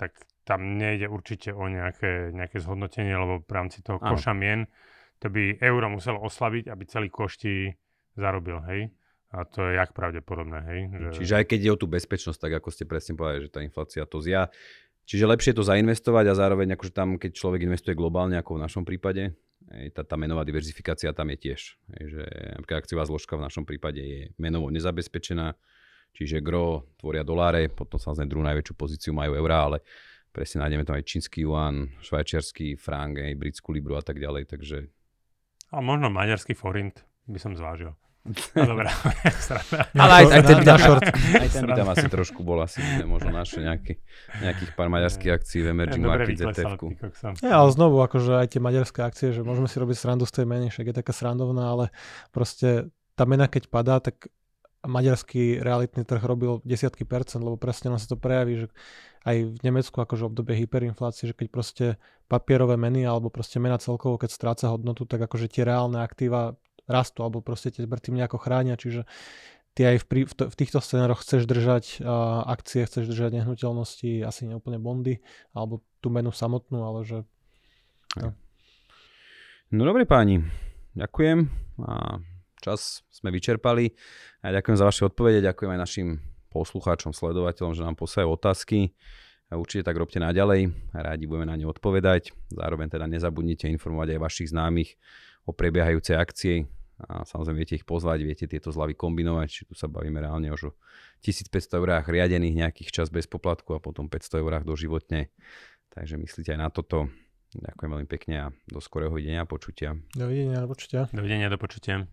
tak 0.00 0.16
tam 0.48 0.80
nejde 0.80 1.12
určite 1.12 1.52
o 1.52 1.68
nejaké, 1.68 2.32
nejaké 2.32 2.64
zhodnotenie, 2.64 3.12
lebo 3.12 3.44
v 3.44 3.52
rámci 3.52 3.84
toho 3.84 4.00
áno. 4.00 4.16
koša 4.16 4.32
mien 4.32 4.64
to 5.18 5.26
by 5.30 5.58
euro 5.62 5.90
muselo 5.90 6.22
oslabiť, 6.22 6.70
aby 6.70 6.82
celý 6.86 7.08
košti 7.10 7.74
zarobil, 8.14 8.62
hej? 8.70 8.90
A 9.28 9.44
to 9.44 9.60
je 9.68 9.76
jak 9.76 9.92
pravdepodobné, 9.92 10.58
hej? 10.72 10.80
Že... 10.88 11.08
Čiže 11.20 11.34
aj 11.42 11.44
keď 11.52 11.60
je 11.60 11.70
o 11.74 11.80
tú 11.80 11.86
bezpečnosť, 11.90 12.38
tak 12.40 12.52
ako 12.62 12.68
ste 12.72 12.88
presne 12.88 13.12
povedali, 13.12 13.44
že 13.44 13.52
tá 13.52 13.60
inflácia 13.60 14.08
to 14.08 14.24
zja. 14.24 14.48
Čiže 15.04 15.24
lepšie 15.28 15.52
to 15.52 15.64
zainvestovať 15.64 16.32
a 16.32 16.38
zároveň 16.38 16.76
akože 16.76 16.92
tam, 16.92 17.20
keď 17.20 17.36
človek 17.36 17.64
investuje 17.64 17.96
globálne, 17.96 18.40
ako 18.40 18.56
v 18.56 18.64
našom 18.64 18.84
prípade, 18.88 19.36
tá, 19.92 20.00
tá 20.04 20.16
menová 20.16 20.48
diverzifikácia 20.48 21.12
tam 21.12 21.28
je 21.32 21.38
tiež. 21.44 21.60
Že 21.92 22.24
napríklad 22.56 22.84
akciová 22.84 23.04
zložka 23.04 23.36
v 23.36 23.44
našom 23.44 23.64
prípade 23.68 24.00
je 24.00 24.20
menovo 24.40 24.72
nezabezpečená, 24.72 25.56
čiže 26.16 26.40
gro 26.40 26.88
tvoria 26.96 27.24
doláre, 27.24 27.68
potom 27.68 28.00
samozrejme 28.00 28.32
druhú 28.32 28.44
najväčšiu 28.48 28.74
pozíciu 28.76 29.12
majú 29.12 29.36
eurá, 29.36 29.68
ale 29.68 29.84
presne 30.32 30.64
nájdeme 30.64 30.88
tam 30.88 30.96
aj 30.96 31.04
čínsky 31.04 31.44
yuan, 31.44 31.92
švajčiarsky 32.00 32.80
frank, 32.80 33.20
aj 33.20 33.36
britskú 33.36 33.76
libru 33.76 33.96
a 33.96 34.04
tak 34.04 34.16
ďalej, 34.16 34.48
takže... 34.48 34.88
A 35.68 35.84
možno 35.84 36.08
maďarský 36.08 36.56
forint 36.56 37.04
by 37.28 37.38
som 37.40 37.52
zvážil. 37.52 37.92
No 38.28 38.64
dobrá, 38.76 38.92
Ale 39.96 40.12
aj, 40.20 40.24
aj, 40.28 40.42
ten, 40.44 40.58
na, 40.60 40.76
short. 40.76 41.00
aj 41.16 41.48
ten 41.48 41.64
by 41.64 41.72
tam 41.80 41.88
asi 41.96 42.06
trošku 42.12 42.44
bol, 42.44 42.60
asi 42.60 42.84
možno 43.08 43.32
naše 43.32 43.64
nejaký, 43.64 43.96
nejakých 44.44 44.70
pár 44.76 44.92
maďarských 44.92 45.32
akcií 45.32 45.64
v 45.64 45.72
Emerging 45.72 46.04
ja, 46.04 46.08
Market 46.12 46.36
ztf 46.36 46.72
Ja, 47.40 47.64
ale 47.64 47.70
znovu, 47.72 48.04
akože 48.04 48.36
aj 48.36 48.52
tie 48.52 48.60
maďarské 48.60 49.00
akcie, 49.00 49.28
že 49.32 49.40
môžeme 49.40 49.64
si 49.64 49.80
robiť 49.80 49.96
srandu 49.96 50.28
z 50.28 50.42
tej 50.42 50.46
meny, 50.50 50.68
však 50.68 50.92
je 50.92 50.94
taká 51.00 51.12
srandovná, 51.16 51.72
ale 51.72 51.84
proste 52.28 52.92
tá 53.16 53.24
mena 53.24 53.48
keď 53.48 53.72
padá, 53.72 53.96
tak 53.96 54.28
maďarský 54.88 55.60
realitný 55.60 56.08
trh 56.08 56.24
robil 56.24 56.64
desiatky 56.64 57.04
percent, 57.04 57.44
lebo 57.44 57.60
presne 57.60 57.92
nám 57.92 58.00
sa 58.00 58.08
to 58.08 58.16
prejaví, 58.16 58.64
že 58.64 58.68
aj 59.28 59.36
v 59.44 59.58
Nemecku 59.60 60.00
akože 60.00 60.32
obdobie 60.32 60.56
hyperinflácie, 60.64 61.28
že 61.28 61.36
keď 61.36 61.48
proste 61.52 61.86
papierové 62.32 62.80
meny 62.80 63.04
alebo 63.04 63.28
proste 63.28 63.60
mena 63.60 63.76
celkovo, 63.76 64.16
keď 64.16 64.30
stráca 64.32 64.72
hodnotu, 64.72 65.04
tak 65.04 65.20
akože 65.20 65.52
tie 65.52 65.68
reálne 65.68 66.00
aktíva 66.00 66.56
rastú 66.88 67.20
alebo 67.20 67.44
proste 67.44 67.68
tie 67.68 67.84
tým 67.84 68.16
nejako 68.16 68.40
chránia, 68.40 68.80
čiže 68.80 69.04
ty 69.76 69.84
aj 69.84 70.02
v, 70.02 70.04
prí, 70.08 70.22
v, 70.24 70.32
v 70.48 70.54
týchto 70.56 70.80
scenároch 70.80 71.20
chceš 71.20 71.44
držať 71.44 72.00
uh, 72.00 72.48
akcie, 72.48 72.88
chceš 72.88 73.12
držať 73.12 73.44
nehnuteľnosti, 73.44 74.24
asi 74.24 74.42
neúplne 74.48 74.80
bondy, 74.80 75.20
alebo 75.52 75.84
tú 76.00 76.08
menu 76.08 76.32
samotnú, 76.32 76.82
ale 76.82 77.04
že... 77.04 77.18
No, 78.16 78.32
no 79.70 79.82
dobre 79.84 80.08
páni, 80.08 80.42
ďakujem. 80.96 81.38
A 81.84 82.18
čas 82.60 83.06
sme 83.10 83.32
vyčerpali. 83.34 83.94
A 84.44 84.54
ďakujem 84.54 84.76
za 84.78 84.84
vaše 84.86 85.02
odpovede, 85.06 85.42
ďakujem 85.42 85.70
aj 85.74 85.80
našim 85.80 86.08
poslucháčom, 86.48 87.12
sledovateľom, 87.12 87.76
že 87.76 87.82
nám 87.84 87.96
posielajú 87.98 88.28
otázky. 88.34 88.94
A 89.48 89.56
určite 89.56 89.88
tak 89.88 89.96
robte 89.96 90.20
naďalej, 90.20 90.68
rádi 90.92 91.24
budeme 91.24 91.48
na 91.48 91.56
ne 91.56 91.64
odpovedať. 91.64 92.36
Zároveň 92.52 92.92
teda 92.92 93.08
nezabudnite 93.08 93.64
informovať 93.72 94.16
aj 94.16 94.20
vašich 94.20 94.48
známych 94.52 95.00
o 95.48 95.56
prebiehajúcej 95.56 96.20
akcie, 96.20 96.68
a 96.98 97.22
samozrejme 97.22 97.62
viete 97.62 97.78
ich 97.78 97.86
pozvať, 97.86 98.26
viete 98.26 98.50
tieto 98.50 98.74
zľavy 98.74 98.98
kombinovať, 98.98 99.46
či 99.46 99.62
tu 99.70 99.78
sa 99.78 99.86
bavíme 99.86 100.18
reálne 100.18 100.50
už 100.50 100.74
o 100.74 100.76
1500 101.22 101.78
eurách 101.78 102.10
riadených 102.10 102.66
nejakých 102.66 102.90
čas 102.90 103.06
bez 103.06 103.30
poplatku 103.30 103.78
a 103.78 103.78
potom 103.78 104.10
500 104.10 104.42
eurách 104.42 104.64
doživotne. 104.66 105.30
Takže 105.94 106.18
myslíte 106.18 106.58
aj 106.58 106.60
na 106.60 106.68
toto. 106.74 107.06
Ďakujem 107.54 107.90
veľmi 107.94 108.08
pekne 108.10 108.34
a 108.36 108.46
do 108.66 108.82
skorého 108.82 109.14
videnia 109.14 109.46
a 109.46 109.48
počutia. 109.48 109.94
Dovidenia, 110.12 110.58
do 110.66 110.68
počutia. 110.68 111.06
Dovidenia, 111.14 111.48
do 111.48 111.56
počutia. 111.56 112.10